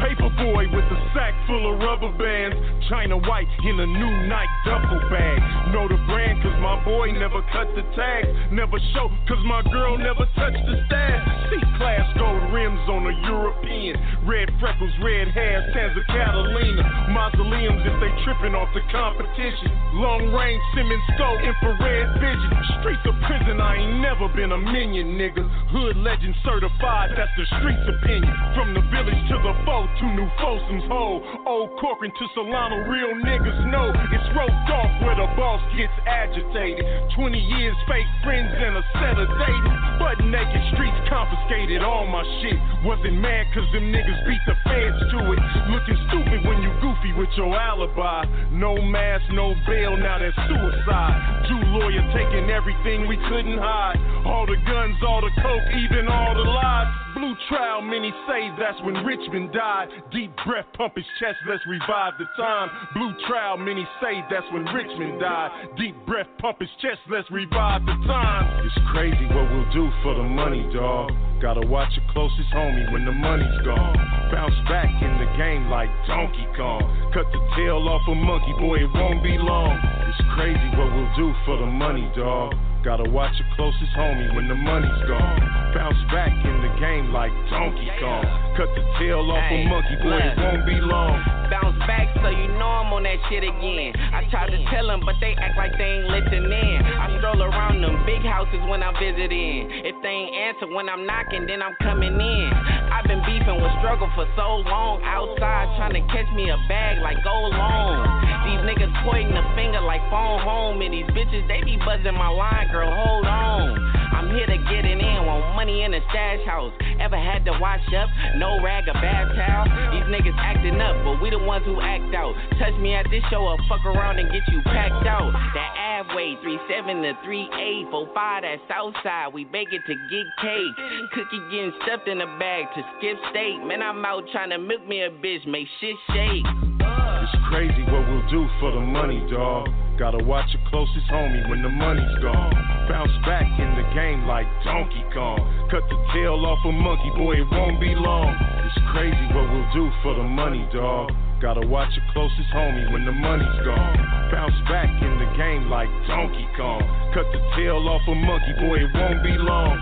Paperboy 0.00 0.72
with 0.74 0.84
a 0.84 0.98
sack 1.14 1.34
full 1.46 1.72
of 1.72 1.78
rubber 1.80 2.12
bands. 2.16 2.56
China 2.88 3.16
white 3.18 3.48
in 3.64 3.78
a 3.78 3.86
new 3.86 4.12
Nike 4.26 4.50
duffel 4.64 5.00
bag. 5.10 5.38
Know 5.72 5.86
the 5.86 6.00
brand 6.08 6.42
cause 6.42 6.56
my 6.58 6.82
boy 6.84 7.12
never 7.12 7.42
cut 7.52 7.68
the 7.76 7.84
tag. 7.94 8.26
Never 8.52 8.78
show 8.94 9.08
cause 9.28 9.42
my 9.46 9.62
girl 9.70 9.98
never 9.98 10.26
touched 10.34 10.64
the 10.66 10.76
stash. 10.86 11.24
C 11.50 11.58
class 11.78 12.06
gold 12.18 12.52
rims 12.52 12.82
on 12.88 13.06
a 13.06 13.14
European. 13.28 13.96
Red 14.26 14.50
freckles, 14.58 14.92
red 15.02 15.28
hair, 15.28 15.70
Santa 15.72 16.02
Catalina. 16.08 16.82
Mausoleums 17.14 17.82
if 17.86 17.96
they 18.00 18.12
tripping 18.24 18.54
off 18.54 18.68
the 18.74 18.82
competition. 18.90 19.70
Long 20.00 20.32
range 20.32 20.62
Simmons 20.74 21.02
scope, 21.14 21.40
infrared 21.42 22.08
vision. 22.18 22.50
Streets 22.80 23.04
of 23.06 23.14
prison, 23.26 23.60
I 23.60 23.76
ain't 23.76 24.00
never 24.00 24.28
been 24.34 24.52
a 24.52 24.58
minion, 24.58 25.18
nigga. 25.18 25.42
Hood 25.70 25.96
legend 25.98 26.34
certified, 26.44 27.14
that's 27.16 27.32
the 27.36 27.46
streets 27.58 27.86
opinion. 27.86 28.34
From 28.54 28.74
the 28.74 28.82
village 28.90 29.22
to 29.30 29.36
the 29.42 29.54
foe, 29.70 29.86
to 29.86 30.06
New 30.18 30.26
Folsom's 30.42 30.86
hole. 30.90 31.22
Old 31.46 31.70
Corcoran 31.78 32.10
to 32.10 32.24
Solano, 32.34 32.90
real 32.90 33.14
niggas 33.22 33.70
know 33.70 33.94
it's 33.94 34.28
roped 34.34 34.70
off 34.74 34.90
where 35.06 35.14
the 35.14 35.30
boss 35.38 35.62
gets 35.78 35.94
agitated. 36.10 36.82
20 37.14 37.38
years, 37.38 37.76
fake 37.86 38.10
friends, 38.26 38.50
and 38.50 38.74
a 38.74 38.84
set 38.98 39.14
of 39.14 39.30
dating. 39.38 39.76
Butt 40.02 40.18
naked, 40.26 40.62
streets 40.74 40.98
confiscated 41.06 41.86
all 41.86 42.06
my 42.10 42.26
shit. 42.42 42.58
Wasn't 42.82 43.14
mad 43.22 43.46
cause 43.54 43.70
them 43.70 43.94
niggas 43.94 44.20
beat 44.26 44.42
the 44.50 44.58
feds 44.66 44.98
to 45.14 45.18
it. 45.38 45.40
Looking 45.70 45.98
stupid 46.10 46.42
when 46.42 46.58
you 46.66 46.74
goofy 46.82 47.14
with 47.14 47.30
your 47.38 47.54
alibi. 47.54 48.26
No 48.50 48.74
mask, 48.82 49.30
no 49.30 49.54
bail, 49.70 49.94
now 49.96 50.18
that's 50.18 50.34
suicide. 50.50 51.46
Jew 51.46 51.62
lawyer 51.78 52.02
taking 52.10 52.50
everything 52.50 53.06
we 53.06 53.16
couldn't 53.30 53.58
hide. 53.58 54.02
All 54.26 54.46
the 54.46 54.58
guns, 54.66 54.98
all 55.06 55.22
the 55.22 55.30
coke, 55.38 55.68
even 55.78 56.08
all 56.10 56.34
the 56.34 56.48
lies. 56.50 57.09
Blue 57.20 57.36
trial, 57.52 57.82
many 57.82 58.08
say 58.24 58.48
that's 58.56 58.80
when 58.80 59.04
Richmond 59.04 59.52
died. 59.52 59.88
Deep 60.10 60.32
breath, 60.46 60.64
pump 60.72 60.96
his 60.96 61.04
chest, 61.20 61.36
let's 61.46 61.60
revive 61.68 62.14
the 62.16 62.24
time. 62.34 62.70
Blue 62.96 63.12
trial, 63.28 63.58
many 63.58 63.86
say 64.00 64.24
that's 64.32 64.48
when 64.56 64.64
Richmond 64.64 65.20
died. 65.20 65.68
Deep 65.76 65.94
breath, 66.06 66.28
pump 66.38 66.60
his 66.60 66.70
chest, 66.80 66.96
let's 67.12 67.30
revive 67.30 67.84
the 67.84 67.92
time. 68.08 68.64
It's 68.64 68.80
crazy 68.96 69.26
what 69.36 69.52
we'll 69.52 69.68
do 69.68 69.92
for 70.02 70.14
the 70.16 70.24
money, 70.24 70.64
dog. 70.72 71.12
Gotta 71.42 71.60
watch 71.68 71.92
your 71.92 72.08
closest 72.08 72.48
homie 72.56 72.90
when 72.90 73.04
the 73.04 73.12
money's 73.12 73.60
gone. 73.68 74.00
Bounce 74.32 74.56
back 74.64 74.88
in 74.88 75.12
the 75.20 75.28
game 75.36 75.68
like 75.68 75.92
Donkey 76.08 76.48
Kong. 76.56 76.80
Cut 77.12 77.28
the 77.36 77.40
tail 77.52 77.84
off 77.84 78.00
a 78.08 78.14
monkey, 78.14 78.56
boy, 78.56 78.80
it 78.80 78.90
won't 78.96 79.22
be 79.22 79.36
long. 79.36 79.76
It's 80.08 80.24
crazy 80.40 80.68
what 80.72 80.88
we'll 80.88 81.12
do 81.20 81.36
for 81.44 81.60
the 81.60 81.68
money, 81.68 82.10
dawg. 82.16 82.56
Gotta 82.82 83.04
watch 83.10 83.36
your 83.36 83.48
closest 83.56 83.92
homie 83.92 84.34
when 84.34 84.48
the 84.48 84.54
money's 84.54 85.04
gone. 85.06 85.40
Bounce 85.76 86.00
back 86.08 86.32
in 86.32 86.56
the 86.64 86.72
game 86.80 87.12
like 87.12 87.30
Donkey 87.52 87.92
Kong. 88.00 88.24
Cut 88.56 88.72
the 88.72 88.80
tail 88.98 89.20
off 89.30 89.52
a 89.52 89.68
monkey, 89.68 89.96
boy, 90.00 90.16
it 90.16 90.38
won't 90.40 90.64
be 90.64 90.80
long. 90.80 91.20
Bounce 91.52 91.76
back 91.86 92.10
so 92.22 92.28
you 92.28 92.48
know 92.56 92.68
I'm 92.80 92.92
on 92.92 93.04
that 93.04 93.20
shit 93.28 93.44
again. 93.44 93.92
I 94.12 94.24
tried 94.30 94.52
to 94.52 94.60
tell 94.72 94.86
them, 94.86 95.00
but 95.04 95.16
they 95.20 95.32
act 95.36 95.56
like 95.56 95.72
they 95.76 96.00
ain't 96.00 96.08
listening. 96.08 96.80
I 96.84 97.12
stroll 97.18 97.42
around 97.42 97.80
them 97.80 98.04
big 98.04 98.22
houses 98.24 98.60
when 98.68 98.84
I'm 98.84 98.96
visiting. 98.96 99.68
If 99.84 99.96
they 100.00 100.12
ain't 100.12 100.32
answer 100.36 100.68
when 100.72 100.88
I'm 100.88 101.04
knocking, 101.04 101.44
then 101.48 101.60
I'm 101.60 101.76
coming 101.80 102.16
in. 102.16 102.48
I've 102.92 103.08
been 103.08 103.24
beefing 103.24 103.60
with 103.60 103.72
struggle 103.80 104.08
for 104.14 104.28
so 104.36 104.64
long. 104.68 105.02
Outside 105.04 105.68
trying 105.76 105.96
to 105.96 106.04
catch 106.12 106.28
me 106.36 106.48
a 106.48 106.58
bag 106.68 107.00
like 107.00 107.20
go 107.24 107.34
long. 107.52 108.04
These 108.46 108.62
niggas 108.64 108.92
pointing 109.04 109.34
the 109.34 109.44
finger 109.56 109.80
like 109.80 110.04
phone 110.12 110.40
home. 110.40 110.80
And 110.80 110.92
these 110.92 111.08
bitches, 111.16 111.44
they 111.48 111.64
be 111.64 111.76
buzzing 111.80 112.16
my 112.16 112.28
line, 112.28 112.69
girl, 112.72 112.90
hold 112.90 113.26
on. 113.26 113.78
I'm 114.10 114.28
here 114.34 114.46
to 114.46 114.58
get 114.68 114.84
it 114.84 114.98
in, 114.98 115.26
want 115.26 115.56
money 115.56 115.82
in 115.82 115.92
the 115.92 116.00
stash 116.10 116.44
house. 116.46 116.72
Ever 117.00 117.16
had 117.16 117.44
to 117.46 117.52
wash 117.58 117.82
up? 117.96 118.08
No 118.36 118.62
rag 118.62 118.88
or 118.88 118.94
bath 118.94 119.32
towel? 119.34 119.64
These 119.94 120.06
niggas 120.12 120.36
acting 120.36 120.80
up, 120.80 121.02
but 121.04 121.22
we 121.22 121.30
the 121.30 121.38
ones 121.38 121.64
who 121.64 121.80
act 121.80 122.14
out. 122.14 122.34
Touch 122.58 122.74
me 122.80 122.94
at 122.94 123.06
this 123.10 123.22
show 123.30 123.42
or 123.42 123.56
fuck 123.68 123.84
around 123.84 124.18
and 124.18 124.30
get 124.30 124.42
you 124.52 124.60
packed 124.62 125.06
out. 125.06 125.32
That 125.54 126.04
Avway, 126.04 126.36
37 126.42 127.02
to 127.02 127.12
38, 127.24 127.90
45, 127.90 128.42
that 128.42 128.58
Southside. 128.68 129.32
We 129.32 129.44
bake 129.44 129.72
it 129.72 129.82
to 129.86 129.94
get 129.94 130.26
cake. 130.42 130.76
Cookie 131.14 131.42
getting 131.50 131.72
stuffed 131.82 132.08
in 132.08 132.20
a 132.20 132.30
bag 132.38 132.66
to 132.76 132.82
skip 132.98 133.16
state. 133.30 133.58
Man, 133.64 133.82
I'm 133.82 134.04
out 134.04 134.24
trying 134.32 134.50
to 134.50 134.58
milk 134.58 134.86
me 134.86 135.02
a 135.02 135.10
bitch, 135.10 135.46
make 135.46 135.66
shit 135.80 135.96
shake. 136.12 136.44
It's 136.44 137.36
crazy 137.48 137.82
what 137.88 138.06
we'll 138.08 138.28
do 138.30 138.48
for 138.60 138.72
the 138.72 138.80
money, 138.80 139.26
dawg. 139.30 139.89
Gotta 140.00 140.24
watch 140.24 140.48
your 140.56 140.64
closest 140.72 141.04
homie 141.12 141.44
when 141.50 141.60
the 141.60 141.68
money's 141.68 142.16
gone. 142.24 142.56
Bounce 142.88 143.12
back 143.28 143.44
in 143.44 143.68
the 143.76 143.84
game 143.92 144.24
like 144.24 144.48
Donkey 144.64 145.04
Kong. 145.12 145.36
Cut 145.68 145.84
the 145.92 146.00
tail 146.16 146.40
off 146.48 146.56
a 146.64 146.72
monkey, 146.72 147.12
boy, 147.20 147.36
it 147.36 147.44
won't 147.52 147.76
be 147.78 147.92
long. 147.92 148.32
It's 148.64 148.80
crazy 148.96 149.28
what 149.36 149.44
we'll 149.52 149.68
do 149.76 149.92
for 150.00 150.16
the 150.16 150.24
money, 150.24 150.64
dog. 150.72 151.12
Gotta 151.44 151.68
watch 151.68 151.92
your 151.92 152.08
closest 152.16 152.48
homie 152.48 152.90
when 152.90 153.04
the 153.04 153.12
money's 153.12 153.60
gone. 153.60 154.00
Bounce 154.32 154.56
back 154.72 154.88
in 154.88 155.20
the 155.20 155.28
game 155.36 155.68
like 155.68 155.92
Donkey 156.08 156.48
Kong. 156.56 156.80
Cut 157.12 157.28
the 157.28 157.40
tail 157.60 157.84
off 157.84 158.00
a 158.08 158.14
monkey, 158.16 158.56
boy, 158.56 158.80
it 158.80 158.88
won't 158.96 159.20
be 159.20 159.36
long. 159.36 159.76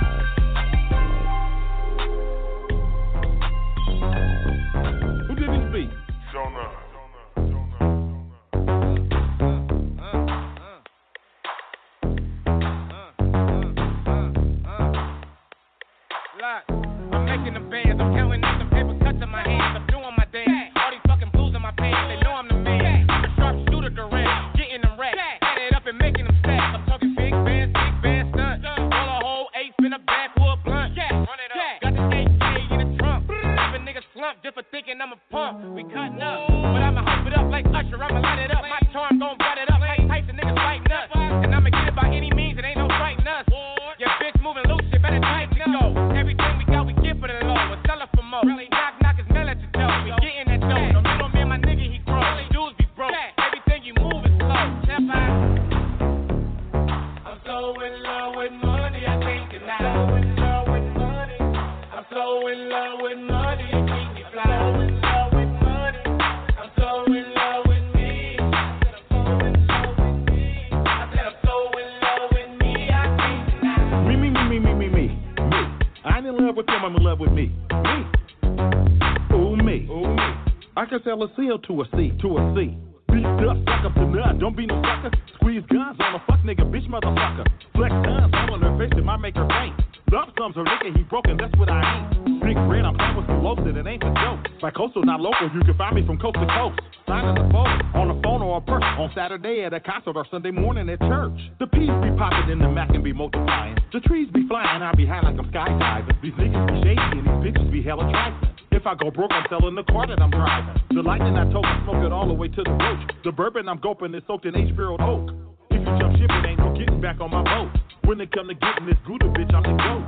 I 80.78 80.86
can 80.86 81.02
sell 81.02 81.20
a 81.24 81.28
seal 81.34 81.58
to 81.58 81.82
a 81.82 81.84
C, 81.96 82.12
to 82.22 82.38
a 82.38 82.54
C. 82.54 82.78
Beat 83.10 83.26
up, 83.26 83.56
suck 83.66 83.84
up 83.84 83.94
to 83.94 84.06
nut, 84.06 84.38
don't 84.38 84.56
be 84.56 84.64
no 84.64 84.80
sucker. 84.80 85.10
Squeeze 85.34 85.64
guns 85.68 85.98
on 85.98 86.14
a 86.14 86.22
fuck 86.24 86.38
nigga, 86.46 86.70
bitch 86.70 86.86
motherfucker. 86.86 87.44
Flex 87.74 87.90
guns 88.06 88.32
all 88.32 88.54
on 88.54 88.60
her 88.62 88.78
face, 88.78 88.96
it 88.96 89.04
might 89.04 89.16
make 89.16 89.34
her 89.34 89.48
faint. 89.48 89.74
Lump 90.10 90.32
sums 90.38 90.56
her 90.56 90.64
nigga, 90.64 90.96
he 90.96 91.02
broken, 91.04 91.36
that's 91.36 91.52
what 91.58 91.68
I 91.68 91.84
ain't. 91.84 92.40
Big 92.40 92.56
red, 92.56 92.84
I'm 92.88 92.96
playing 92.96 93.16
with 93.16 93.28
explosive, 93.28 93.76
it 93.76 93.86
ain't 93.86 94.02
a 94.02 94.12
joke. 94.16 94.40
By 94.60 94.70
coastal, 94.70 95.04
not 95.04 95.20
local, 95.20 95.52
you 95.52 95.60
can 95.60 95.76
find 95.76 95.94
me 95.96 96.06
from 96.06 96.16
coast 96.16 96.36
to 96.40 96.48
coast. 96.48 96.80
Signing 97.04 97.36
the 97.36 97.44
phone, 97.52 97.76
on 97.92 98.08
the 98.08 98.16
phone 98.24 98.40
or 98.40 98.56
a 98.56 98.60
purse. 98.64 98.84
On 98.96 99.12
Saturday 99.14 99.64
at 99.64 99.74
a 99.74 99.80
concert 99.80 100.16
or 100.16 100.24
Sunday 100.30 100.50
morning 100.50 100.88
at 100.88 100.98
church. 101.00 101.36
The 101.60 101.66
peas 101.66 101.92
be 102.00 102.08
popping 102.16 102.48
and 102.48 102.60
the 102.60 102.68
Mac 102.68 102.88
and 102.90 103.04
be 103.04 103.12
multiplying. 103.12 103.76
The 103.92 104.00
trees 104.00 104.28
be 104.32 104.48
flying, 104.48 104.80
I 104.80 104.94
be 104.96 105.04
high 105.04 105.20
like 105.20 105.36
I'm 105.36 105.52
skydiving. 105.52 106.22
These 106.22 106.32
niggas 106.40 106.66
be 106.72 106.74
shady 106.88 107.18
and 107.20 107.26
these 107.28 107.52
bitches 107.52 107.70
be 107.70 107.82
hella 107.82 108.08
trifling. 108.08 108.56
If 108.72 108.86
I 108.86 108.94
go 108.94 109.10
broke, 109.10 109.32
I'm 109.32 109.44
selling 109.50 109.74
the 109.74 109.84
car 109.84 110.06
that 110.06 110.22
I'm 110.22 110.30
driving. 110.30 110.80
The 110.88 111.02
lightning 111.02 111.36
I 111.36 111.44
told, 111.52 111.66
I 111.66 111.84
smoke 111.84 112.00
it 112.00 112.12
all 112.12 112.26
the 112.26 112.32
way 112.32 112.48
to 112.48 112.62
the 112.64 112.70
roach. 112.70 113.10
The 113.24 113.32
bourbon 113.32 113.68
I'm 113.68 113.78
gulping 113.78 114.14
is 114.14 114.22
soaked 114.26 114.46
in 114.46 114.56
H-barreled 114.56 115.02
oak. 115.02 115.36
If 115.70 115.80
you 115.84 115.98
jump 116.00 116.16
ship, 116.16 116.30
it 116.32 116.46
ain't 116.48 116.60
no 116.60 116.72
getting 116.72 117.00
back 117.00 117.20
on 117.20 117.30
my 117.30 117.44
boat. 117.44 117.76
When 118.08 118.20
it 118.22 118.32
come 118.32 118.48
to 118.48 118.54
getting 118.54 118.86
this 118.86 118.96
Gouda 119.06 119.26
bitch, 119.26 119.52
I'm 119.52 119.62
the 119.64 119.68
goat. 119.68 120.02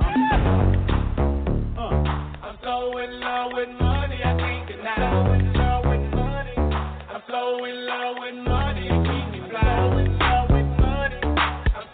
I'm 2.41 2.57
so 2.63 2.97
in 2.97 3.19
love 3.19 3.51
with 3.53 3.69
money, 3.79 4.17
I 4.25 4.33
can't 4.39 4.67
deny. 4.67 4.95
So 4.97 5.33
in 5.33 5.53
love 5.53 5.85
with 5.85 6.01
money. 6.09 6.55
I'm 6.57 7.21
so 7.29 7.63
in 7.63 7.85
love 7.85 8.15
with 8.17 8.33
money, 8.43 8.87
it 8.87 9.05
keep 9.05 9.29
me 9.31 9.41
fly. 9.51 9.61
So 9.61 10.01
in 10.01 10.17
love 10.17 10.49
with 10.49 10.65
money. 10.81 11.19
I'm 11.21 11.85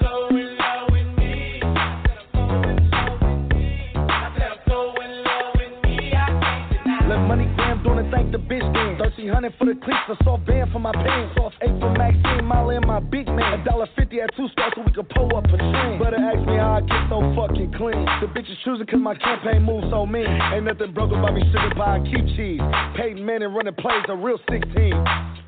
I'm 7.85 7.99
it, 7.99 8.11
thank 8.11 8.31
the 8.31 8.37
bitch 8.37 8.65
then. 8.73 8.97
1300 8.97 9.53
for 9.57 9.65
the 9.65 9.75
cleats, 9.77 10.07
a 10.09 10.15
soft 10.23 10.45
band 10.45 10.71
for 10.71 10.79
my 10.79 10.91
pants. 10.91 11.35
Soft 11.37 11.55
8 11.61 11.69
for 11.79 11.91
Maxine, 11.93 12.45
Molly 12.45 12.75
and 12.77 12.87
my 12.87 12.99
big 12.99 13.27
man. 13.27 13.59
A 13.59 13.63
dollar 13.63 13.87
fifty 13.95 14.21
at 14.21 14.33
two 14.35 14.47
stars 14.49 14.73
so 14.75 14.81
we 14.81 14.91
could 14.91 15.09
pull 15.09 15.29
up 15.35 15.45
a 15.45 15.57
train. 15.57 15.99
Better 16.01 16.17
ask 16.17 16.41
me 16.47 16.57
how 16.57 16.77
I 16.77 16.81
get 16.81 17.05
so 17.09 17.21
fucking 17.37 17.73
clean. 17.77 18.01
The 18.21 18.27
bitches 18.33 18.57
choosing 18.65 18.87
cause 18.87 18.99
my 18.99 19.15
campaign 19.15 19.63
moves 19.63 19.87
so 19.91 20.05
mean. 20.05 20.25
Ain't 20.25 20.65
nothing 20.65 20.93
broke 20.93 21.11
about 21.11 21.33
me, 21.33 21.43
sugar 21.53 21.73
pie 21.75 22.01
and 22.01 22.05
keep 22.05 22.25
cheese. 22.37 22.61
Peyton 22.95 23.25
Manning 23.25 23.53
running 23.53 23.75
plays, 23.75 24.05
a 24.09 24.15
real 24.15 24.39
16. 24.49 24.73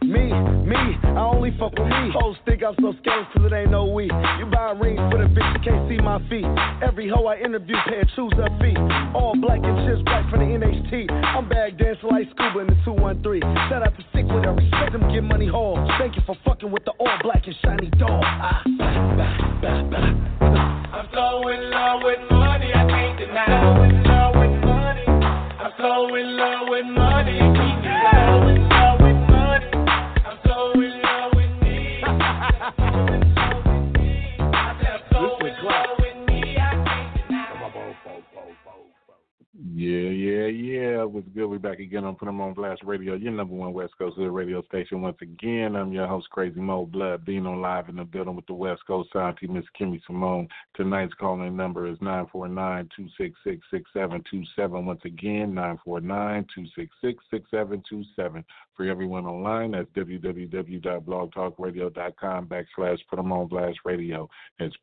Me, 0.09 0.33
me, 0.65 0.81
I 1.03 1.21
only 1.21 1.53
fuck 1.59 1.73
with 1.77 1.85
me. 1.85 2.09
Hoes 2.13 2.37
think 2.45 2.63
I'm 2.63 2.73
so 2.81 2.93
scandalous 3.01 3.29
cause 3.33 3.45
it 3.45 3.53
ain't 3.53 3.71
no 3.71 3.85
we. 3.85 4.05
You 4.05 4.45
buy 4.49 4.73
rings 4.73 5.01
for 5.11 5.21
the 5.21 5.29
bitch, 5.29 5.49
you 5.53 5.61
can't 5.61 5.89
see 5.89 5.97
my 5.97 6.17
feet. 6.29 6.45
Every 6.81 7.09
hoe 7.09 7.25
I 7.25 7.37
interview 7.37 7.75
pay 7.87 8.01
a 8.01 8.05
choose 8.15 8.33
up. 8.41 8.49
All 9.13 9.35
black 9.39 9.59
and 9.63 9.77
chips 9.85 10.01
black 10.05 10.29
from 10.29 10.39
the 10.39 10.49
NHT. 10.49 11.11
I'm 11.11 11.47
bag 11.47 11.77
dancing 11.77 12.09
like 12.09 12.18
scuba 12.25 12.59
in 12.59 12.67
the 12.67 12.77
213. 12.85 13.41
Shout 13.69 13.83
out 13.83 13.95
to 13.97 14.03
Sick 14.13 14.25
with 14.25 14.43
her, 14.43 14.53
respect 14.53 14.93
them, 14.93 15.11
get 15.11 15.23
money 15.23 15.47
hall. 15.47 15.75
Thank 15.99 16.15
you 16.15 16.21
for 16.25 16.35
fucking 16.45 16.71
with 16.71 16.83
the 16.85 16.91
all 16.99 17.17
black 17.23 17.45
and 17.45 17.55
shiny 17.63 17.89
dog. 17.97 18.23
Ah. 18.23 18.63
I'm 20.91 21.07
so 21.13 21.47
in 21.49 21.69
love 21.69 22.01
with 22.03 22.19
money, 22.31 22.73
I 22.73 22.87
can't 22.87 23.19
deny. 23.19 23.98
Me, 39.61 40.45
I 40.45 40.51
can't 40.51 40.57
deny. 40.57 41.21
good? 41.35 41.47
We're 41.47 41.59
back 41.59 41.79
again 41.79 42.05
on 42.05 42.15
Put 42.15 42.29
'em 42.29 42.39
on 42.39 42.53
Blast 42.53 42.81
Radio, 42.83 43.15
your 43.15 43.33
number 43.33 43.53
one 43.53 43.73
West 43.73 43.97
Coast 43.97 44.15
Hood 44.15 44.31
radio 44.31 44.61
station. 44.61 45.01
Once 45.01 45.17
again, 45.21 45.75
I'm 45.75 45.91
your 45.91 46.07
host, 46.07 46.29
Crazy 46.29 46.61
Mo 46.61 46.85
Blood, 46.85 47.25
being 47.25 47.45
on 47.45 47.59
live 47.59 47.89
in 47.89 47.97
the 47.97 48.05
building 48.05 48.37
with 48.37 48.45
the 48.45 48.53
West 48.53 48.85
Coast 48.87 49.11
Sound 49.11 49.37
Team, 49.37 49.51
Miss 49.53 49.65
Kimmy 49.77 50.01
Simone. 50.05 50.47
Tonight's 50.75 51.13
calling 51.15 51.57
number 51.57 51.87
is 51.87 51.99
949-266-6727. 51.99 54.85
Once 54.85 55.03
again, 55.03 55.53
949-266-6727. 55.53 58.45
For 58.75 58.85
everyone 58.85 59.25
online, 59.25 59.71
that's 59.71 59.89
www.blogtalkradio.com 59.89 62.47
backslash 62.47 63.05
Put 63.09 63.19
'em 63.19 63.33
on 63.33 63.47
Blast 63.47 63.79
Radio. 63.83 64.29
That's 64.57 64.77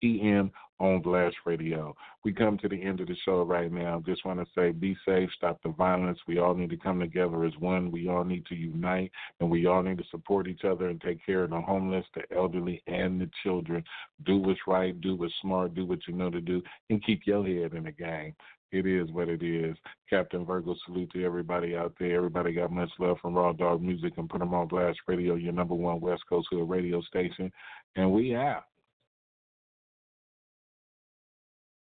P-U-T-E-M 0.00 0.50
on 0.80 1.02
Blast 1.02 1.36
Radio. 1.44 1.94
We 2.24 2.32
come 2.32 2.56
to 2.58 2.68
the 2.68 2.80
end 2.80 3.00
of 3.00 3.08
the 3.08 3.16
show 3.24 3.42
right 3.42 3.70
now. 3.70 4.02
Just 4.06 4.24
want 4.24 4.38
to 4.38 4.46
say 4.54 4.70
be 4.70 4.96
safe, 5.06 5.28
stop 5.36 5.60
the 5.62 5.70
violence. 5.70 6.18
We 6.26 6.38
all 6.38 6.54
need 6.54 6.70
to 6.70 6.76
come 6.76 7.00
together 7.00 7.44
as 7.44 7.52
one. 7.58 7.90
We 7.90 8.08
all 8.08 8.24
need 8.24 8.46
to 8.46 8.54
unite, 8.54 9.10
and 9.40 9.50
we 9.50 9.66
all 9.66 9.82
need 9.82 9.98
to 9.98 10.04
support 10.10 10.46
each 10.46 10.64
other 10.64 10.88
and 10.88 11.00
take 11.00 11.24
care 11.24 11.44
of 11.44 11.50
the 11.50 11.60
homeless, 11.60 12.04
the 12.14 12.22
elderly, 12.36 12.82
and 12.86 13.20
the 13.20 13.30
children. 13.42 13.82
Do 14.24 14.36
what's 14.36 14.60
right, 14.66 14.98
do 15.00 15.16
what's 15.16 15.34
smart, 15.42 15.74
do 15.74 15.84
what 15.84 16.06
you 16.06 16.14
know 16.14 16.30
to 16.30 16.40
do, 16.40 16.62
and 16.90 17.04
keep 17.04 17.22
your 17.26 17.44
head 17.44 17.74
in 17.74 17.84
the 17.84 17.92
game. 17.92 18.34
It 18.70 18.86
is 18.86 19.10
what 19.10 19.30
it 19.30 19.42
is. 19.42 19.76
Captain 20.10 20.44
Virgo, 20.44 20.76
salute 20.84 21.10
to 21.14 21.24
everybody 21.24 21.74
out 21.74 21.94
there. 21.98 22.16
Everybody 22.16 22.52
got 22.52 22.70
much 22.70 22.90
love 22.98 23.16
from 23.20 23.34
Raw 23.34 23.52
Dog 23.52 23.80
Music 23.80 24.12
and 24.18 24.28
put 24.28 24.40
them 24.40 24.52
on 24.52 24.68
Blast 24.68 24.98
Radio, 25.06 25.36
your 25.36 25.54
number 25.54 25.74
one 25.74 26.00
West 26.00 26.22
Coast 26.28 26.48
Hood 26.50 26.68
radio 26.68 27.00
station. 27.00 27.50
And 27.96 28.12
we 28.12 28.34
out. 28.36 28.64